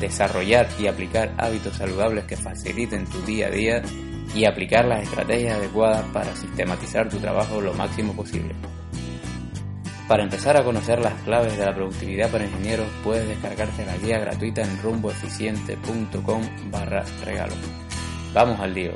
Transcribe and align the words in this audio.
desarrollar 0.00 0.68
y 0.78 0.86
aplicar 0.86 1.34
hábitos 1.38 1.76
saludables 1.76 2.24
que 2.24 2.36
faciliten 2.36 3.06
tu 3.06 3.20
día 3.22 3.48
a 3.48 3.50
día 3.50 3.82
y 4.34 4.44
aplicar 4.44 4.84
las 4.86 5.02
estrategias 5.02 5.58
adecuadas 5.58 6.04
para 6.12 6.34
sistematizar 6.36 7.08
tu 7.08 7.18
trabajo 7.18 7.60
lo 7.60 7.72
máximo 7.74 8.14
posible. 8.14 8.54
Para 10.08 10.22
empezar 10.22 10.56
a 10.56 10.64
conocer 10.64 10.98
las 11.00 11.14
claves 11.22 11.56
de 11.56 11.64
la 11.64 11.74
productividad 11.74 12.30
para 12.30 12.44
ingenieros, 12.44 12.86
puedes 13.02 13.26
descargarte 13.26 13.86
la 13.86 13.96
guía 13.96 14.18
gratuita 14.18 14.62
en 14.62 14.82
rumboeficiente.com 14.82 16.42
barra 16.70 17.04
regalo. 17.24 17.54
Vamos 18.34 18.60
al 18.60 18.74
lío. 18.74 18.92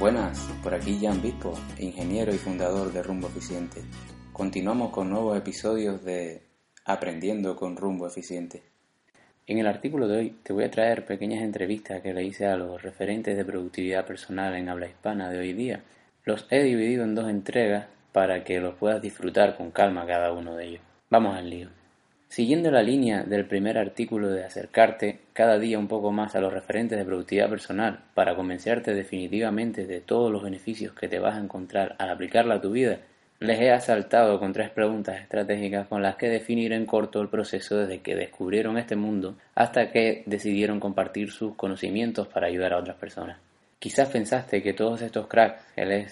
Buenas, 0.00 0.48
por 0.62 0.74
aquí 0.74 0.98
Jan 1.00 1.20
Bispo, 1.20 1.52
ingeniero 1.78 2.34
y 2.34 2.38
fundador 2.38 2.90
de 2.92 3.02
Rumbo 3.02 3.28
Eficiente. 3.28 3.82
Continuamos 4.32 4.90
con 4.90 5.10
nuevos 5.10 5.36
episodios 5.36 6.02
de 6.02 6.49
Aprendiendo 6.84 7.56
con 7.56 7.76
rumbo 7.76 8.06
eficiente. 8.06 8.62
En 9.46 9.58
el 9.58 9.66
artículo 9.66 10.08
de 10.08 10.16
hoy 10.16 10.36
te 10.42 10.52
voy 10.52 10.64
a 10.64 10.70
traer 10.70 11.04
pequeñas 11.04 11.42
entrevistas 11.42 12.00
que 12.00 12.14
le 12.14 12.24
hice 12.24 12.46
a 12.46 12.56
los 12.56 12.82
referentes 12.82 13.36
de 13.36 13.44
productividad 13.44 14.06
personal 14.06 14.54
en 14.54 14.68
habla 14.68 14.86
hispana 14.86 15.28
de 15.28 15.38
hoy 15.38 15.52
día. 15.52 15.82
Los 16.24 16.46
he 16.50 16.62
dividido 16.62 17.04
en 17.04 17.14
dos 17.14 17.28
entregas 17.28 17.86
para 18.12 18.44
que 18.44 18.60
los 18.60 18.76
puedas 18.76 19.02
disfrutar 19.02 19.56
con 19.56 19.70
calma 19.70 20.06
cada 20.06 20.32
uno 20.32 20.56
de 20.56 20.66
ellos. 20.66 20.82
Vamos 21.10 21.36
al 21.36 21.50
lío. 21.50 21.68
Siguiendo 22.28 22.70
la 22.70 22.82
línea 22.82 23.24
del 23.24 23.44
primer 23.44 23.76
artículo 23.76 24.28
de 24.28 24.44
acercarte 24.44 25.18
cada 25.32 25.58
día 25.58 25.78
un 25.78 25.88
poco 25.88 26.12
más 26.12 26.34
a 26.34 26.40
los 26.40 26.52
referentes 26.52 26.96
de 26.96 27.04
productividad 27.04 27.50
personal 27.50 28.04
para 28.14 28.36
convencerte 28.36 28.94
definitivamente 28.94 29.84
de 29.86 30.00
todos 30.00 30.30
los 30.30 30.42
beneficios 30.42 30.94
que 30.94 31.08
te 31.08 31.18
vas 31.18 31.34
a 31.34 31.40
encontrar 31.40 31.96
al 31.98 32.08
aplicarla 32.08 32.54
a 32.54 32.60
tu 32.60 32.70
vida, 32.70 33.00
les 33.40 33.58
he 33.58 33.72
asaltado 33.72 34.38
con 34.38 34.52
tres 34.52 34.68
preguntas 34.68 35.18
estratégicas 35.18 35.88
con 35.88 36.02
las 36.02 36.16
que 36.16 36.28
definir 36.28 36.74
en 36.74 36.84
corto 36.84 37.22
el 37.22 37.28
proceso 37.28 37.78
desde 37.78 38.00
que 38.00 38.14
descubrieron 38.14 38.76
este 38.76 38.96
mundo 38.96 39.34
hasta 39.54 39.90
que 39.90 40.22
decidieron 40.26 40.78
compartir 40.78 41.30
sus 41.32 41.54
conocimientos 41.56 42.28
para 42.28 42.48
ayudar 42.48 42.74
a 42.74 42.78
otras 42.78 42.98
personas. 42.98 43.38
Quizás 43.78 44.10
pensaste 44.10 44.62
que 44.62 44.74
todos 44.74 45.00
estos 45.00 45.26
cracks 45.26 45.64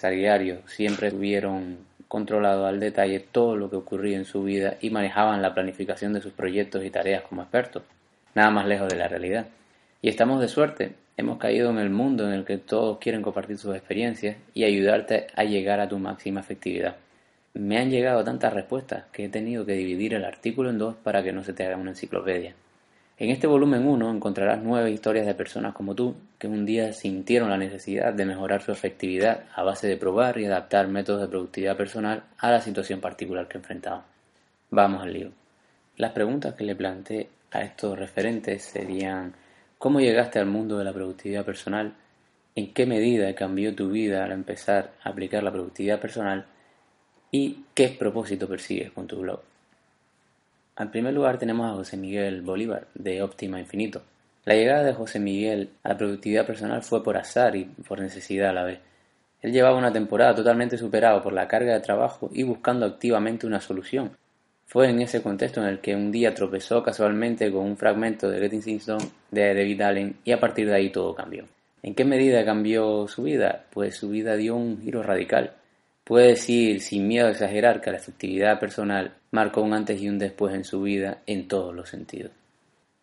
a 0.03 0.09
diario 0.09 0.63
siempre 0.67 1.11
tuvieron 1.11 1.77
controlado 2.09 2.65
al 2.65 2.81
detalle 2.81 3.21
todo 3.21 3.57
lo 3.57 3.69
que 3.69 3.77
ocurría 3.77 4.17
en 4.17 4.25
su 4.25 4.43
vida 4.43 4.79
y 4.81 4.89
manejaban 4.89 5.43
la 5.43 5.53
planificación 5.53 6.15
de 6.15 6.23
sus 6.23 6.33
proyectos 6.33 6.83
y 6.83 6.89
tareas 6.89 7.25
como 7.25 7.43
expertos. 7.43 7.83
Nada 8.35 8.51
más 8.51 8.67
lejos 8.67 8.89
de 8.89 8.97
la 8.97 9.07
realidad. 9.07 9.49
Y 10.01 10.09
estamos 10.09 10.41
de 10.41 10.49
suerte, 10.49 10.95
hemos 11.19 11.37
caído 11.37 11.69
en 11.69 11.79
el 11.79 11.91
mundo 11.91 12.27
en 12.27 12.33
el 12.33 12.47
que 12.47 12.57
todos 12.57 12.97
quieren 12.97 13.21
compartir 13.21 13.59
sus 13.59 13.77
experiencias 13.77 14.39
y 14.55 14.65
ayudarte 14.65 15.27
a 15.37 15.45
llegar 15.45 15.81
a 15.81 15.89
tu 15.89 15.99
máxima 15.99 16.41
efectividad. 16.41 16.97
Me 17.55 17.79
han 17.79 17.91
llegado 17.91 18.25
tantas 18.25 18.53
respuestas 18.53 19.05
que 19.13 19.25
he 19.25 19.29
tenido 19.29 19.67
que 19.67 19.73
dividir 19.73 20.15
el 20.15 20.25
artículo 20.25 20.71
en 20.71 20.79
dos 20.79 20.95
para 20.97 21.23
que 21.23 21.33
no 21.33 21.43
se 21.43 21.53
te 21.53 21.65
haga 21.65 21.77
una 21.77 21.91
enciclopedia. 21.91 22.55
En 23.19 23.31
este 23.31 23.49
volumen 23.49 23.87
1 23.87 24.11
encontrarás 24.13 24.61
nueve 24.63 24.93
historias 24.93 25.27
de 25.27 25.35
personas 25.35 25.75
como 25.75 25.95
tú 25.95 26.15
que 26.39 26.47
un 26.47 26.65
día 26.65 26.93
sintieron 26.93 27.51
la 27.51 27.57
necesidad 27.57 28.13
de 28.13 28.25
mejorar 28.25 28.63
su 28.63 28.71
efectividad 28.71 29.45
a 29.55 29.65
base 29.65 29.89
de 29.89 29.97
probar 29.97 30.39
y 30.39 30.45
adaptar 30.45 30.87
métodos 30.87 31.23
de 31.23 31.29
productividad 31.29 31.77
personal 31.77 32.23
a 32.39 32.51
la 32.53 32.61
situación 32.61 33.01
particular 33.01 33.49
que 33.49 33.59
enfrentaban. 33.59 34.03
Vamos 34.71 35.03
al 35.03 35.13
lío. 35.13 35.31
Las 35.97 36.13
preguntas 36.13 36.55
que 36.55 36.63
le 36.63 36.77
planteé 36.77 37.29
a 37.51 37.63
estos 37.63 37.99
referentes 37.99 38.63
serían 38.63 39.35
¿Cómo 39.79 40.01
llegaste 40.01 40.41
al 40.41 40.47
mundo 40.47 40.77
de 40.77 40.85
la 40.85 40.93
productividad 40.93 41.45
personal? 41.45 41.95
¿En 42.57 42.73
qué 42.73 42.85
medida 42.85 43.33
cambió 43.37 43.77
tu 43.77 43.91
vida 43.91 44.25
al 44.25 44.33
empezar 44.33 44.91
a 45.05 45.11
aplicar 45.11 45.45
la 45.45 45.53
productividad 45.53 46.01
personal? 46.01 46.47
¿Y 47.31 47.65
qué 47.75 47.89
propósito 47.91 48.49
persigues 48.49 48.91
con 48.91 49.07
tu 49.07 49.21
blog? 49.21 49.41
En 50.79 50.91
primer 50.91 51.13
lugar 51.13 51.39
tenemos 51.39 51.71
a 51.71 51.75
José 51.75 51.99
Miguel 51.99 52.41
Bolívar, 52.41 52.87
de 52.95 53.21
Óptima 53.21 53.61
Infinito. 53.61 54.01
La 54.47 54.55
llegada 54.55 54.83
de 54.83 54.95
José 54.95 55.21
Miguel 55.21 55.69
a 55.83 55.91
la 55.91 55.99
productividad 55.99 56.47
personal 56.47 56.83
fue 56.83 57.05
por 57.05 57.19
azar 57.19 57.55
y 57.55 57.65
por 57.65 58.01
necesidad 58.01 58.49
a 58.49 58.55
la 58.55 58.65
vez. 58.65 58.79
Él 59.43 59.53
llevaba 59.53 59.77
una 59.77 59.93
temporada 59.93 60.35
totalmente 60.35 60.79
superado 60.79 61.23
por 61.23 61.35
la 61.35 61.49
carga 61.49 61.75
de 61.75 61.81
trabajo 61.81 62.31
y 62.33 62.45
buscando 62.45 62.87
activamente 62.87 63.47
una 63.47 63.61
solución. 63.61 64.13
Fue 64.65 64.89
en 64.89 65.03
ese 65.03 65.21
contexto 65.21 65.61
en 65.61 65.69
el 65.69 65.81
que 65.81 65.95
un 65.95 66.11
día 66.11 66.35
tropezó 66.35 66.83
casualmente 66.83 67.53
con 67.53 67.67
un 67.67 67.77
fragmento 67.77 68.31
de 68.31 68.41
Getting 68.41 68.63
Things 68.63 68.87
Done 68.87 69.05
de 69.31 69.55
David 69.55 69.83
Allen 69.83 70.17
y 70.25 70.33
a 70.33 70.41
partir 70.41 70.67
de 70.67 70.77
ahí 70.77 70.89
todo 70.91 71.15
cambió. 71.15 71.45
¿En 71.83 71.95
qué 71.95 72.07
medida 72.07 72.45
cambió 72.47 73.07
su 73.07 73.25
vida? 73.25 73.67
Pues 73.71 73.97
su 73.97 74.09
vida 74.09 74.37
dio 74.37 74.57
un 74.57 74.81
giro 74.81 75.03
radical. 75.03 75.53
Puede 76.09 76.29
decir 76.29 76.81
sin 76.81 77.07
miedo 77.07 77.27
a 77.27 77.33
exagerar 77.33 77.83
que 77.83 77.91
la 77.91 77.99
efectividad 77.99 78.59
personal 78.59 79.13
marcó 79.31 79.61
un 79.61 79.75
antes 79.75 80.01
y 80.01 80.09
un 80.09 80.19
después 80.19 80.55
en 80.55 80.65
su 80.65 80.81
vida 80.81 81.19
en 81.27 81.49
todos 81.49 81.75
los 81.75 81.91
sentidos. 81.91 82.33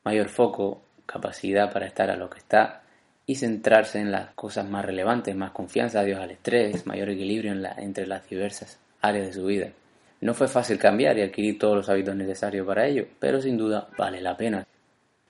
Mayor 0.03 0.27
foco, 0.27 0.81
capacidad 1.05 1.71
para 1.71 1.85
estar 1.85 2.09
a 2.09 2.15
lo 2.15 2.31
que 2.31 2.39
está 2.39 2.81
y 3.27 3.35
centrarse 3.35 3.99
en 3.99 4.11
las 4.11 4.33
cosas 4.33 4.67
más 4.67 4.83
relevantes, 4.83 5.35
más 5.35 5.51
confianza, 5.51 5.99
adiós 5.99 6.19
al 6.19 6.31
estrés, 6.31 6.87
mayor 6.87 7.11
equilibrio 7.11 7.53
entre 7.77 8.07
las 8.07 8.27
diversas 8.27 8.79
áreas 9.01 9.27
de 9.27 9.33
su 9.33 9.45
vida. 9.45 9.69
No 10.21 10.33
fue 10.33 10.47
fácil 10.47 10.79
cambiar 10.79 11.15
y 11.19 11.21
adquirir 11.21 11.59
todos 11.59 11.75
los 11.75 11.89
hábitos 11.89 12.15
necesarios 12.15 12.65
para 12.65 12.87
ello, 12.87 13.05
pero 13.19 13.39
sin 13.39 13.55
duda 13.55 13.87
vale 13.99 14.19
la 14.19 14.35
pena. 14.35 14.65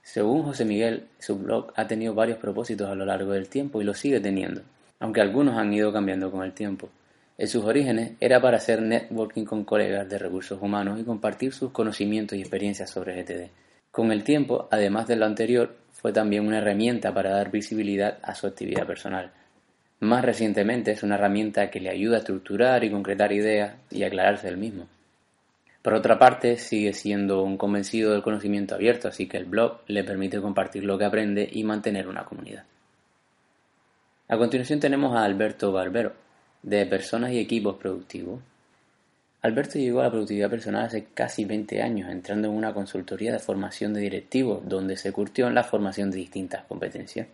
Según 0.01 0.43
José 0.43 0.63
Miguel, 0.63 1.07
su 1.19 1.37
blog 1.39 1.73
ha 1.75 1.85
tenido 1.87 2.13
varios 2.13 2.37
propósitos 2.37 2.89
a 2.89 2.95
lo 2.95 3.03
largo 3.03 3.33
del 3.33 3.49
tiempo 3.49 3.81
y 3.81 3.83
lo 3.83 3.93
sigue 3.93 4.21
teniendo, 4.21 4.61
aunque 5.01 5.19
algunos 5.19 5.57
han 5.57 5.73
ido 5.73 5.91
cambiando 5.91 6.31
con 6.31 6.41
el 6.41 6.53
tiempo. 6.53 6.89
En 7.37 7.49
sus 7.49 7.65
orígenes 7.65 8.13
era 8.21 8.39
para 8.39 8.57
hacer 8.57 8.81
networking 8.81 9.43
con 9.43 9.65
colegas 9.65 10.07
de 10.07 10.17
recursos 10.17 10.61
humanos 10.61 10.99
y 10.99 11.03
compartir 11.03 11.53
sus 11.53 11.71
conocimientos 11.71 12.37
y 12.37 12.41
experiencias 12.41 12.89
sobre 12.89 13.21
GTD. 13.21 13.49
Con 13.91 14.13
el 14.13 14.23
tiempo, 14.23 14.69
además 14.71 15.07
de 15.07 15.17
lo 15.17 15.25
anterior, 15.25 15.75
fue 15.91 16.13
también 16.13 16.47
una 16.47 16.59
herramienta 16.59 17.13
para 17.13 17.31
dar 17.31 17.51
visibilidad 17.51 18.19
a 18.21 18.35
su 18.35 18.47
actividad 18.47 18.85
personal. 18.85 19.31
Más 19.99 20.23
recientemente 20.23 20.91
es 20.91 21.03
una 21.03 21.15
herramienta 21.15 21.69
que 21.69 21.81
le 21.81 21.89
ayuda 21.89 22.17
a 22.17 22.19
estructurar 22.19 22.83
y 22.83 22.91
concretar 22.91 23.33
ideas 23.33 23.75
y 23.89 24.03
aclararse 24.03 24.47
del 24.47 24.57
mismo. 24.57 24.87
Por 25.81 25.93
otra 25.93 26.17
parte, 26.17 26.57
sigue 26.57 26.93
siendo 26.93 27.43
un 27.43 27.57
convencido 27.57 28.13
del 28.13 28.23
conocimiento 28.23 28.75
abierto, 28.75 29.07
así 29.07 29.27
que 29.27 29.37
el 29.37 29.45
blog 29.45 29.81
le 29.87 30.03
permite 30.03 30.41
compartir 30.41 30.83
lo 30.83 30.97
que 30.97 31.05
aprende 31.05 31.47
y 31.51 31.63
mantener 31.63 32.07
una 32.07 32.25
comunidad. 32.25 32.63
A 34.27 34.37
continuación 34.37 34.79
tenemos 34.79 35.15
a 35.15 35.23
Alberto 35.23 35.71
Barbero, 35.71 36.13
de 36.65 36.85
personas 36.87 37.31
y 37.31 37.39
equipos 37.39 37.77
productivos. 37.77 38.41
Alberto 39.43 39.77
llegó 39.77 39.99
a 39.99 40.05
la 40.05 40.09
productividad 40.09 40.49
personal 40.49 40.85
hace 40.85 41.05
casi 41.13 41.45
20 41.45 41.83
años, 41.83 42.09
entrando 42.09 42.47
en 42.47 42.55
una 42.55 42.73
consultoría 42.73 43.31
de 43.31 43.37
formación 43.37 43.93
de 43.93 44.01
directivos, 44.01 44.67
donde 44.67 44.97
se 44.97 45.11
curtió 45.11 45.47
en 45.47 45.53
la 45.53 45.63
formación 45.63 46.09
de 46.09 46.17
distintas 46.17 46.65
competencias. 46.65 47.27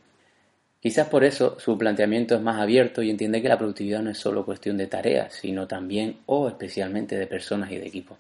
Quizás 0.82 1.08
por 1.08 1.24
eso 1.24 1.58
su 1.60 1.78
planteamiento 1.78 2.36
es 2.36 2.42
más 2.42 2.60
abierto 2.60 3.02
y 3.02 3.10
entiende 3.10 3.42
que 3.42 3.48
la 3.48 3.58
productividad 3.58 4.02
no 4.02 4.10
es 4.10 4.18
solo 4.18 4.44
cuestión 4.44 4.76
de 4.76 4.88
tareas, 4.88 5.34
sino 5.34 5.66
también 5.66 6.18
o 6.26 6.50
especialmente 6.50 7.16
de 7.16 7.28
personas 7.28 7.72
y 7.72 7.78
de 7.78 7.88
equipos. 7.88 8.18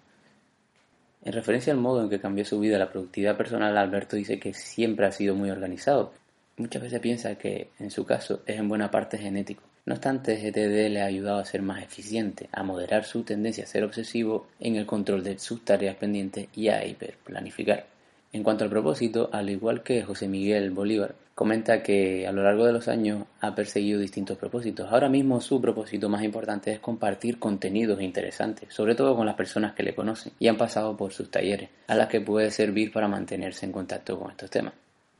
En 1.25 1.33
referencia 1.33 1.73
al 1.73 1.79
modo 1.79 2.03
en 2.03 2.09
que 2.09 2.21
cambió 2.21 2.45
su 2.45 2.57
vida 2.59 2.77
la 2.77 2.89
productividad 2.89 3.35
personal, 3.35 3.77
Alberto 3.77 4.15
dice 4.15 4.39
que 4.39 4.53
siempre 4.53 5.07
ha 5.07 5.11
sido 5.11 5.35
muy 5.35 5.49
organizado. 5.49 6.13
Muchas 6.55 6.81
veces 6.81 7.01
piensa 7.01 7.35
que, 7.35 7.71
en 7.79 7.91
su 7.91 8.05
caso, 8.05 8.43
es 8.45 8.57
en 8.57 8.69
buena 8.69 8.89
parte 8.89 9.17
genético. 9.17 9.70
No 9.85 9.95
obstante, 9.95 10.35
GTD 10.35 10.89
le 10.91 11.01
ha 11.01 11.05
ayudado 11.05 11.39
a 11.39 11.45
ser 11.45 11.63
más 11.63 11.81
eficiente, 11.83 12.49
a 12.51 12.63
moderar 12.63 13.03
su 13.03 13.23
tendencia 13.23 13.63
a 13.63 13.67
ser 13.67 13.83
obsesivo 13.83 14.47
en 14.59 14.75
el 14.75 14.85
control 14.85 15.23
de 15.23 15.39
sus 15.39 15.65
tareas 15.65 15.95
pendientes 15.95 16.47
y 16.55 16.67
a 16.67 16.85
hiperplanificar. 16.85 17.87
En 18.33 18.43
cuanto 18.43 18.63
al 18.63 18.69
propósito, 18.69 19.29
al 19.33 19.49
igual 19.49 19.83
que 19.83 20.03
José 20.03 20.27
Miguel 20.27 20.71
Bolívar, 20.71 21.15
comenta 21.35 21.81
que 21.81 22.27
a 22.27 22.31
lo 22.31 22.43
largo 22.43 22.65
de 22.65 22.71
los 22.71 22.87
años 22.87 23.25
ha 23.41 23.55
perseguido 23.55 23.99
distintos 23.99 24.37
propósitos. 24.37 24.91
Ahora 24.91 25.09
mismo 25.09 25.41
su 25.41 25.59
propósito 25.59 26.07
más 26.07 26.23
importante 26.23 26.71
es 26.71 26.79
compartir 26.79 27.39
contenidos 27.39 28.01
interesantes, 28.01 28.73
sobre 28.73 28.95
todo 28.95 29.15
con 29.15 29.25
las 29.25 29.35
personas 29.35 29.73
que 29.73 29.83
le 29.83 29.95
conocen 29.95 30.33
y 30.39 30.47
han 30.47 30.57
pasado 30.57 30.95
por 30.95 31.11
sus 31.11 31.31
talleres, 31.31 31.69
a 31.87 31.95
las 31.95 32.07
que 32.07 32.21
puede 32.21 32.51
servir 32.51 32.91
para 32.91 33.07
mantenerse 33.07 33.65
en 33.65 33.71
contacto 33.71 34.19
con 34.19 34.31
estos 34.31 34.51
temas. 34.51 34.73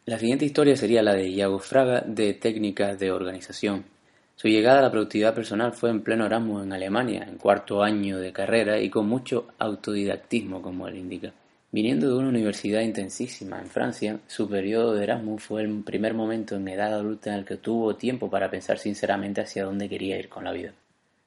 La 0.06 0.20
siguiente 0.20 0.46
historia 0.46 0.78
sería 0.78 1.02
la 1.02 1.14
de 1.14 1.28
Iago 1.30 1.60
Fraga 1.60 2.02
de 2.06 2.34
Técnicas 2.36 2.98
de 2.98 3.12
Organización, 3.12 3.84
su 4.42 4.48
llegada 4.48 4.80
a 4.80 4.82
la 4.82 4.90
productividad 4.90 5.36
personal 5.36 5.72
fue 5.72 5.92
en 5.92 6.02
pleno 6.02 6.26
Erasmus 6.26 6.64
en 6.64 6.74
Alemania, 6.74 7.28
en 7.30 7.38
cuarto 7.38 7.84
año 7.84 8.18
de 8.18 8.34
carrera 8.34 8.80
y 8.80 8.90
con 8.90 9.08
mucho 9.08 9.50
autodidactismo, 9.60 10.64
como 10.64 10.88
él 10.88 10.98
indica. 10.98 11.32
Viniendo 11.72 12.08
de 12.08 12.16
una 12.16 12.30
universidad 12.30 12.82
intensísima 12.82 13.60
en 13.60 13.68
Francia, 13.68 14.18
su 14.26 14.50
periodo 14.50 14.96
de 14.96 15.04
Erasmus 15.04 15.44
fue 15.44 15.62
el 15.62 15.84
primer 15.84 16.16
momento 16.16 16.56
en 16.56 16.68
edad 16.70 16.92
adulta 16.92 17.30
en 17.30 17.36
el 17.36 17.46
que 17.46 17.58
tuvo 17.58 17.96
tiempo 17.98 18.32
para 18.32 18.50
pensar 18.50 18.80
sinceramente 18.80 19.42
hacia 19.42 19.64
dónde 19.64 19.88
quería 19.88 20.18
ir 20.18 20.28
con 20.28 20.44
la 20.44 20.54
vida. 20.54 20.74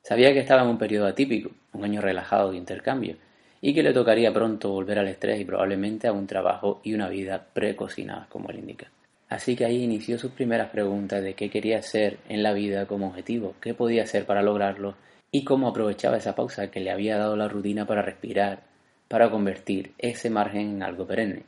Sabía 0.02 0.32
que 0.32 0.40
estaba 0.40 0.62
en 0.62 0.70
un 0.70 0.78
periodo 0.78 1.06
atípico, 1.06 1.52
un 1.72 1.84
año 1.84 2.00
relajado 2.00 2.50
de 2.50 2.56
intercambio, 2.56 3.14
y 3.60 3.72
que 3.72 3.84
le 3.84 3.92
tocaría 3.92 4.32
pronto 4.32 4.70
volver 4.70 4.98
al 4.98 5.06
estrés 5.06 5.40
y 5.40 5.44
probablemente 5.44 6.08
a 6.08 6.12
un 6.12 6.26
trabajo 6.26 6.80
y 6.82 6.94
una 6.94 7.08
vida 7.08 7.46
precocinada, 7.52 8.26
como 8.28 8.50
él 8.50 8.58
indica. 8.58 8.88
Así 9.34 9.56
que 9.56 9.64
ahí 9.64 9.82
inició 9.82 10.16
sus 10.16 10.30
primeras 10.30 10.70
preguntas 10.70 11.20
de 11.20 11.34
qué 11.34 11.50
quería 11.50 11.78
hacer 11.78 12.18
en 12.28 12.44
la 12.44 12.52
vida 12.52 12.86
como 12.86 13.08
objetivo, 13.08 13.56
qué 13.60 13.74
podía 13.74 14.04
hacer 14.04 14.26
para 14.26 14.42
lograrlo 14.42 14.94
y 15.32 15.42
cómo 15.42 15.66
aprovechaba 15.66 16.16
esa 16.16 16.36
pausa 16.36 16.70
que 16.70 16.78
le 16.78 16.92
había 16.92 17.18
dado 17.18 17.34
la 17.34 17.48
rutina 17.48 17.84
para 17.84 18.00
respirar, 18.00 18.62
para 19.08 19.32
convertir 19.32 19.92
ese 19.98 20.30
margen 20.30 20.76
en 20.76 20.82
algo 20.84 21.04
perenne. 21.04 21.42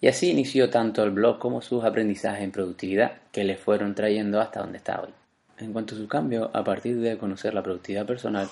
Y 0.00 0.08
así 0.08 0.30
inició 0.30 0.70
tanto 0.70 1.04
el 1.04 1.10
blog 1.10 1.38
como 1.38 1.60
sus 1.60 1.84
aprendizajes 1.84 2.42
en 2.42 2.52
productividad 2.52 3.18
que 3.32 3.44
le 3.44 3.58
fueron 3.58 3.94
trayendo 3.94 4.40
hasta 4.40 4.60
donde 4.60 4.78
está 4.78 5.02
hoy. 5.02 5.10
En 5.58 5.74
cuanto 5.74 5.94
a 5.94 5.98
su 5.98 6.08
cambio, 6.08 6.50
a 6.54 6.64
partir 6.64 6.98
de 7.00 7.18
conocer 7.18 7.52
la 7.52 7.62
productividad 7.62 8.06
personal, 8.06 8.48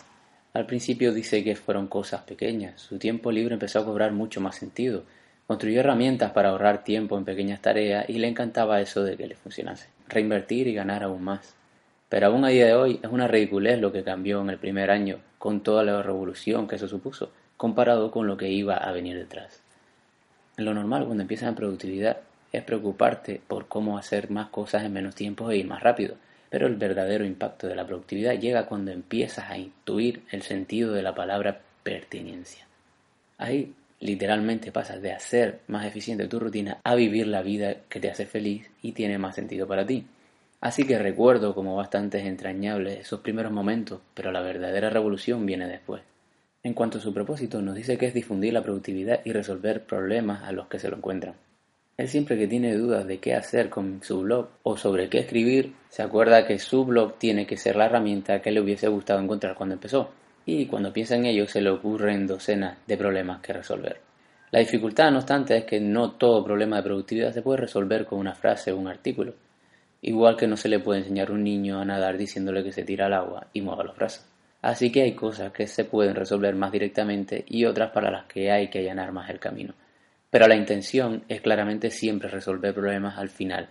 al 0.53 0.67
principio 0.67 1.15
dice 1.15 1.43
que 1.43 1.57
fueron 1.57 1.87
cosas 1.87 2.21
pequeñas, 2.25 2.83
su 2.83 2.99
tiempo 2.99 3.33
libre 3.33 3.55
empezó 3.55 3.79
a 3.79 3.87
cobrar 3.87 4.13
mucho 4.13 4.43
más 4.43 4.57
sentido, 4.57 5.05
construyó 5.46 5.81
herramientas 5.81 6.32
para 6.32 6.50
ahorrar 6.50 6.85
tiempo 6.85 7.19
en 7.19 7.25
pequeñas 7.25 7.61
tareas 7.61 8.08
y 8.08 8.19
le 8.19 8.29
encantaba 8.29 8.81
eso 8.81 9.02
de 9.02 9.17
que 9.17 9.26
le 9.26 9.37
funcionase, 9.37 9.88
reinvertir 10.08 10.67
y 10.67 10.75
ganar 10.75 11.02
aún 11.02 11.23
más. 11.23 11.55
Pero 12.08 12.29
aún 12.29 12.44
a 12.44 12.49
día 12.49 12.67
de 12.67 12.75
hoy 12.75 13.00
es 13.02 13.11
una 13.11 13.29
ridiculez 13.29 13.81
lo 13.81 13.93
que 13.93 14.05
cambió 14.05 14.41
en 14.41 14.50
el 14.50 14.58
primer 14.58 14.91
año, 14.91 15.19
con 15.38 15.61
toda 15.61 15.85
la 15.85 16.02
revolución 16.02 16.69
que 16.69 16.76
eso 16.76 16.88
supuso 16.88 17.31
comparado 17.56 18.11
con 18.11 18.26
lo 18.26 18.37
que 18.37 18.50
iba 18.50 18.76
a 18.76 18.93
venir 18.93 19.17
detrás. 19.17 19.62
Lo 20.56 20.75
normal 20.75 21.05
cuando 21.06 21.23
empiezas 21.23 21.49
en 21.49 21.55
productividad 21.55 22.19
es 22.52 22.62
preocuparte 22.62 23.41
por 23.46 23.67
cómo 23.69 23.99
hacer 23.99 24.31
más 24.31 24.49
cosas 24.49 24.85
en 24.85 24.93
menos 24.93 25.14
tiempo 25.14 25.50
e 25.50 25.56
ir 25.56 25.67
más 25.67 25.82
rápido, 25.82 26.17
pero 26.50 26.67
el 26.67 26.76
verdadero 26.76 27.25
impacto 27.25 27.67
de 27.67 27.75
la 27.75 27.87
productividad 27.87 28.38
llega 28.38 28.67
cuando 28.67 28.93
empiezas 28.93 29.50
a 29.50 29.58
intuir 29.58 30.23
el 30.31 30.43
sentido 30.43 30.93
de 30.93 31.02
la 31.02 31.14
palabra 31.14 31.61
pertinencia. 31.82 32.67
Ahí 33.38 33.75
literalmente 34.05 34.71
pasas 34.71 35.01
de 35.01 35.12
hacer 35.12 35.61
más 35.67 35.87
eficiente 35.87 36.29
tu 36.29 36.39
rutina 36.39 36.79
a 36.85 36.95
vivir 36.95 37.27
la 37.27 37.41
vida 37.41 37.77
que 37.89 38.01
te 38.01 38.11
hace 38.11 38.27
feliz 38.27 38.71
y 38.83 38.93
tiene 38.93 39.17
más 39.17 39.35
sentido 39.35 39.67
para 39.67 39.87
ti. 39.87 40.06
Así 40.61 40.85
que 40.85 40.99
recuerdo 40.99 41.55
como 41.55 41.75
bastante 41.75 42.19
entrañables 42.21 43.01
esos 43.01 43.21
primeros 43.21 43.51
momentos, 43.51 44.03
pero 44.12 44.31
la 44.31 44.43
verdadera 44.43 44.91
revolución 44.91 45.47
viene 45.47 45.67
después. 45.67 46.03
En 46.62 46.75
cuanto 46.75 46.99
a 46.99 47.01
su 47.01 47.15
propósito, 47.15 47.62
nos 47.62 47.75
dice 47.75 47.97
que 47.97 48.05
es 48.06 48.12
difundir 48.12 48.53
la 48.53 48.62
productividad 48.62 49.21
y 49.25 49.33
resolver 49.33 49.85
problemas 49.85 50.43
a 50.43 50.53
los 50.53 50.67
que 50.67 50.79
se 50.79 50.91
lo 50.91 50.99
encuentran. 50.99 51.35
Él 51.97 52.09
siempre 52.09 52.37
que 52.37 52.47
tiene 52.47 52.75
dudas 52.75 53.06
de 53.06 53.19
qué 53.21 53.35
hacer 53.35 53.71
con 53.71 54.03
su 54.03 54.21
blog 54.21 54.49
o 54.65 54.77
sobre 54.77 55.09
qué 55.09 55.21
escribir, 55.21 55.73
se 55.89 56.03
acuerda 56.03 56.47
que 56.47 56.59
su 56.59 56.85
blog 56.85 57.15
tiene 57.17 57.47
que 57.47 57.56
ser 57.56 57.77
la 57.77 57.87
herramienta 57.87 58.43
que 58.43 58.51
le 58.51 58.61
hubiese 58.61 58.89
gustado 58.89 59.21
encontrar 59.21 59.55
cuando 59.55 59.77
empezó, 59.77 60.11
y 60.46 60.67
cuando 60.67 60.93
piensa 60.93 61.17
en 61.17 61.26
ello 61.26 61.46
se 61.46 61.61
le 61.61 61.70
ocurren 61.70 62.26
docenas 62.26 62.79
de 62.87 62.96
problemas 62.96 63.41
que 63.41 63.52
resolver. 63.52 64.00
La 64.50 64.61
dificultad, 64.61 65.11
no 65.11 65.19
obstante, 65.19 65.56
es 65.56 65.64
que 65.64 65.81
no 65.81 66.12
todo 66.12 66.44
problema 66.44 66.76
de 66.76 66.85
productividad 66.85 67.32
se 67.32 67.43
puede 67.43 67.62
resolver 67.62 68.05
con 68.06 68.19
una 68.19 68.35
frase 68.35 68.70
o 68.70 68.76
un 68.76 68.88
artículo, 68.88 69.35
igual 70.02 70.37
que 70.37 70.46
no 70.46 70.56
se 70.56 70.69
le 70.69 70.79
puede 70.79 71.00
enseñar 71.00 71.31
a 71.31 71.32
un 71.32 71.43
niño 71.43 71.81
a 71.81 71.85
nadar 71.85 72.17
diciéndole 72.17 72.62
que 72.62 72.73
se 72.73 72.85
tira 72.85 73.06
al 73.06 73.14
agua 73.14 73.49
y 73.52 73.62
mueva 73.62 73.85
los 73.85 73.96
brazos. 73.96 74.25
Así 74.62 74.91
que 74.93 75.02
hay 75.02 75.12
cosas 75.12 75.52
que 75.52 75.67
se 75.67 75.85
pueden 75.85 76.14
resolver 76.14 76.55
más 76.55 76.73
directamente 76.73 77.44
y 77.49 77.64
otras 77.64 77.91
para 77.91 78.11
las 78.11 78.25
que 78.26 78.50
hay 78.50 78.69
que 78.69 78.79
allanar 78.79 79.12
más 79.12 79.29
el 79.29 79.38
camino. 79.38 79.75
Pero 80.31 80.49
la 80.49 80.56
intención 80.56 81.25
es 81.29 81.41
claramente 81.43 81.91
siempre 81.91 82.29
resolver 82.29 82.73
problemas 82.73 83.19
al 83.19 83.29
final. 83.29 83.69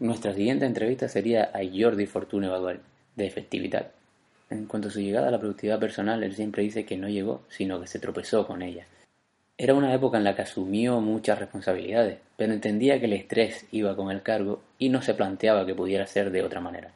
Nuestra 0.00 0.34
siguiente 0.34 0.66
entrevista 0.66 1.08
sería 1.08 1.44
a 1.44 1.60
Jordi 1.72 2.06
Fortune 2.06 2.48
Baduel, 2.48 2.80
de 3.14 3.26
efectividad. 3.26 3.90
En 4.48 4.66
cuanto 4.66 4.88
a 4.88 4.90
su 4.90 5.00
llegada 5.00 5.28
a 5.28 5.30
la 5.30 5.40
productividad 5.40 5.80
personal, 5.80 6.22
él 6.22 6.34
siempre 6.34 6.62
dice 6.62 6.84
que 6.84 6.96
no 6.96 7.08
llegó, 7.08 7.42
sino 7.48 7.80
que 7.80 7.86
se 7.86 7.98
tropezó 7.98 8.46
con 8.46 8.62
ella. 8.62 8.86
Era 9.58 9.74
una 9.74 9.92
época 9.94 10.18
en 10.18 10.24
la 10.24 10.36
que 10.36 10.42
asumió 10.42 11.00
muchas 11.00 11.38
responsabilidades, 11.38 12.18
pero 12.36 12.52
entendía 12.52 13.00
que 13.00 13.06
el 13.06 13.14
estrés 13.14 13.66
iba 13.72 13.96
con 13.96 14.10
el 14.10 14.22
cargo 14.22 14.60
y 14.78 14.90
no 14.90 15.02
se 15.02 15.14
planteaba 15.14 15.64
que 15.64 15.74
pudiera 15.74 16.06
ser 16.06 16.30
de 16.30 16.42
otra 16.42 16.60
manera. 16.60 16.92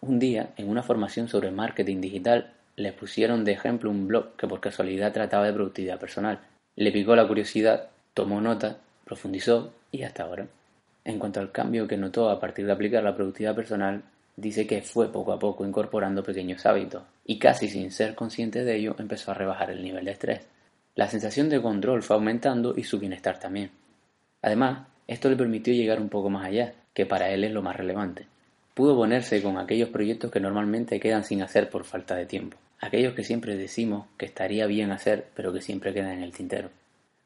Un 0.00 0.18
día, 0.18 0.50
en 0.56 0.68
una 0.68 0.82
formación 0.82 1.28
sobre 1.28 1.50
marketing 1.50 2.00
digital, 2.00 2.52
le 2.76 2.92
pusieron 2.92 3.44
de 3.44 3.52
ejemplo 3.52 3.90
un 3.90 4.08
blog 4.08 4.34
que 4.36 4.48
por 4.48 4.60
casualidad 4.60 5.12
trataba 5.12 5.46
de 5.46 5.52
productividad 5.52 6.00
personal. 6.00 6.40
Le 6.74 6.90
picó 6.90 7.14
la 7.14 7.28
curiosidad, 7.28 7.88
tomó 8.14 8.40
nota, 8.40 8.78
profundizó 9.04 9.72
y 9.92 10.02
hasta 10.02 10.24
ahora. 10.24 10.46
En 11.04 11.18
cuanto 11.18 11.40
al 11.40 11.52
cambio 11.52 11.86
que 11.86 11.96
notó 11.96 12.30
a 12.30 12.40
partir 12.40 12.66
de 12.66 12.72
aplicar 12.72 13.04
la 13.04 13.14
productividad 13.14 13.54
personal, 13.54 14.02
dice 14.40 14.66
que 14.66 14.82
fue 14.82 15.12
poco 15.12 15.32
a 15.32 15.38
poco 15.38 15.66
incorporando 15.66 16.22
pequeños 16.22 16.64
hábitos 16.66 17.02
y 17.24 17.38
casi 17.38 17.68
sin 17.68 17.90
ser 17.90 18.14
consciente 18.14 18.64
de 18.64 18.76
ello 18.76 18.96
empezó 18.98 19.30
a 19.30 19.34
rebajar 19.34 19.70
el 19.70 19.82
nivel 19.82 20.04
de 20.04 20.12
estrés. 20.12 20.46
La 20.94 21.08
sensación 21.08 21.48
de 21.48 21.62
control 21.62 22.02
fue 22.02 22.16
aumentando 22.16 22.74
y 22.76 22.84
su 22.84 22.98
bienestar 22.98 23.38
también. 23.38 23.70
Además, 24.42 24.86
esto 25.06 25.28
le 25.28 25.36
permitió 25.36 25.74
llegar 25.74 26.00
un 26.00 26.08
poco 26.08 26.30
más 26.30 26.46
allá, 26.46 26.74
que 26.94 27.06
para 27.06 27.30
él 27.30 27.44
es 27.44 27.52
lo 27.52 27.62
más 27.62 27.76
relevante. 27.76 28.26
Pudo 28.74 28.96
ponerse 28.96 29.42
con 29.42 29.58
aquellos 29.58 29.90
proyectos 29.90 30.30
que 30.30 30.40
normalmente 30.40 31.00
quedan 31.00 31.24
sin 31.24 31.42
hacer 31.42 31.68
por 31.68 31.84
falta 31.84 32.14
de 32.14 32.26
tiempo, 32.26 32.56
aquellos 32.80 33.14
que 33.14 33.24
siempre 33.24 33.56
decimos 33.56 34.06
que 34.16 34.26
estaría 34.26 34.66
bien 34.66 34.90
hacer 34.90 35.26
pero 35.34 35.52
que 35.52 35.60
siempre 35.60 35.92
quedan 35.92 36.12
en 36.12 36.22
el 36.22 36.32
tintero. 36.32 36.70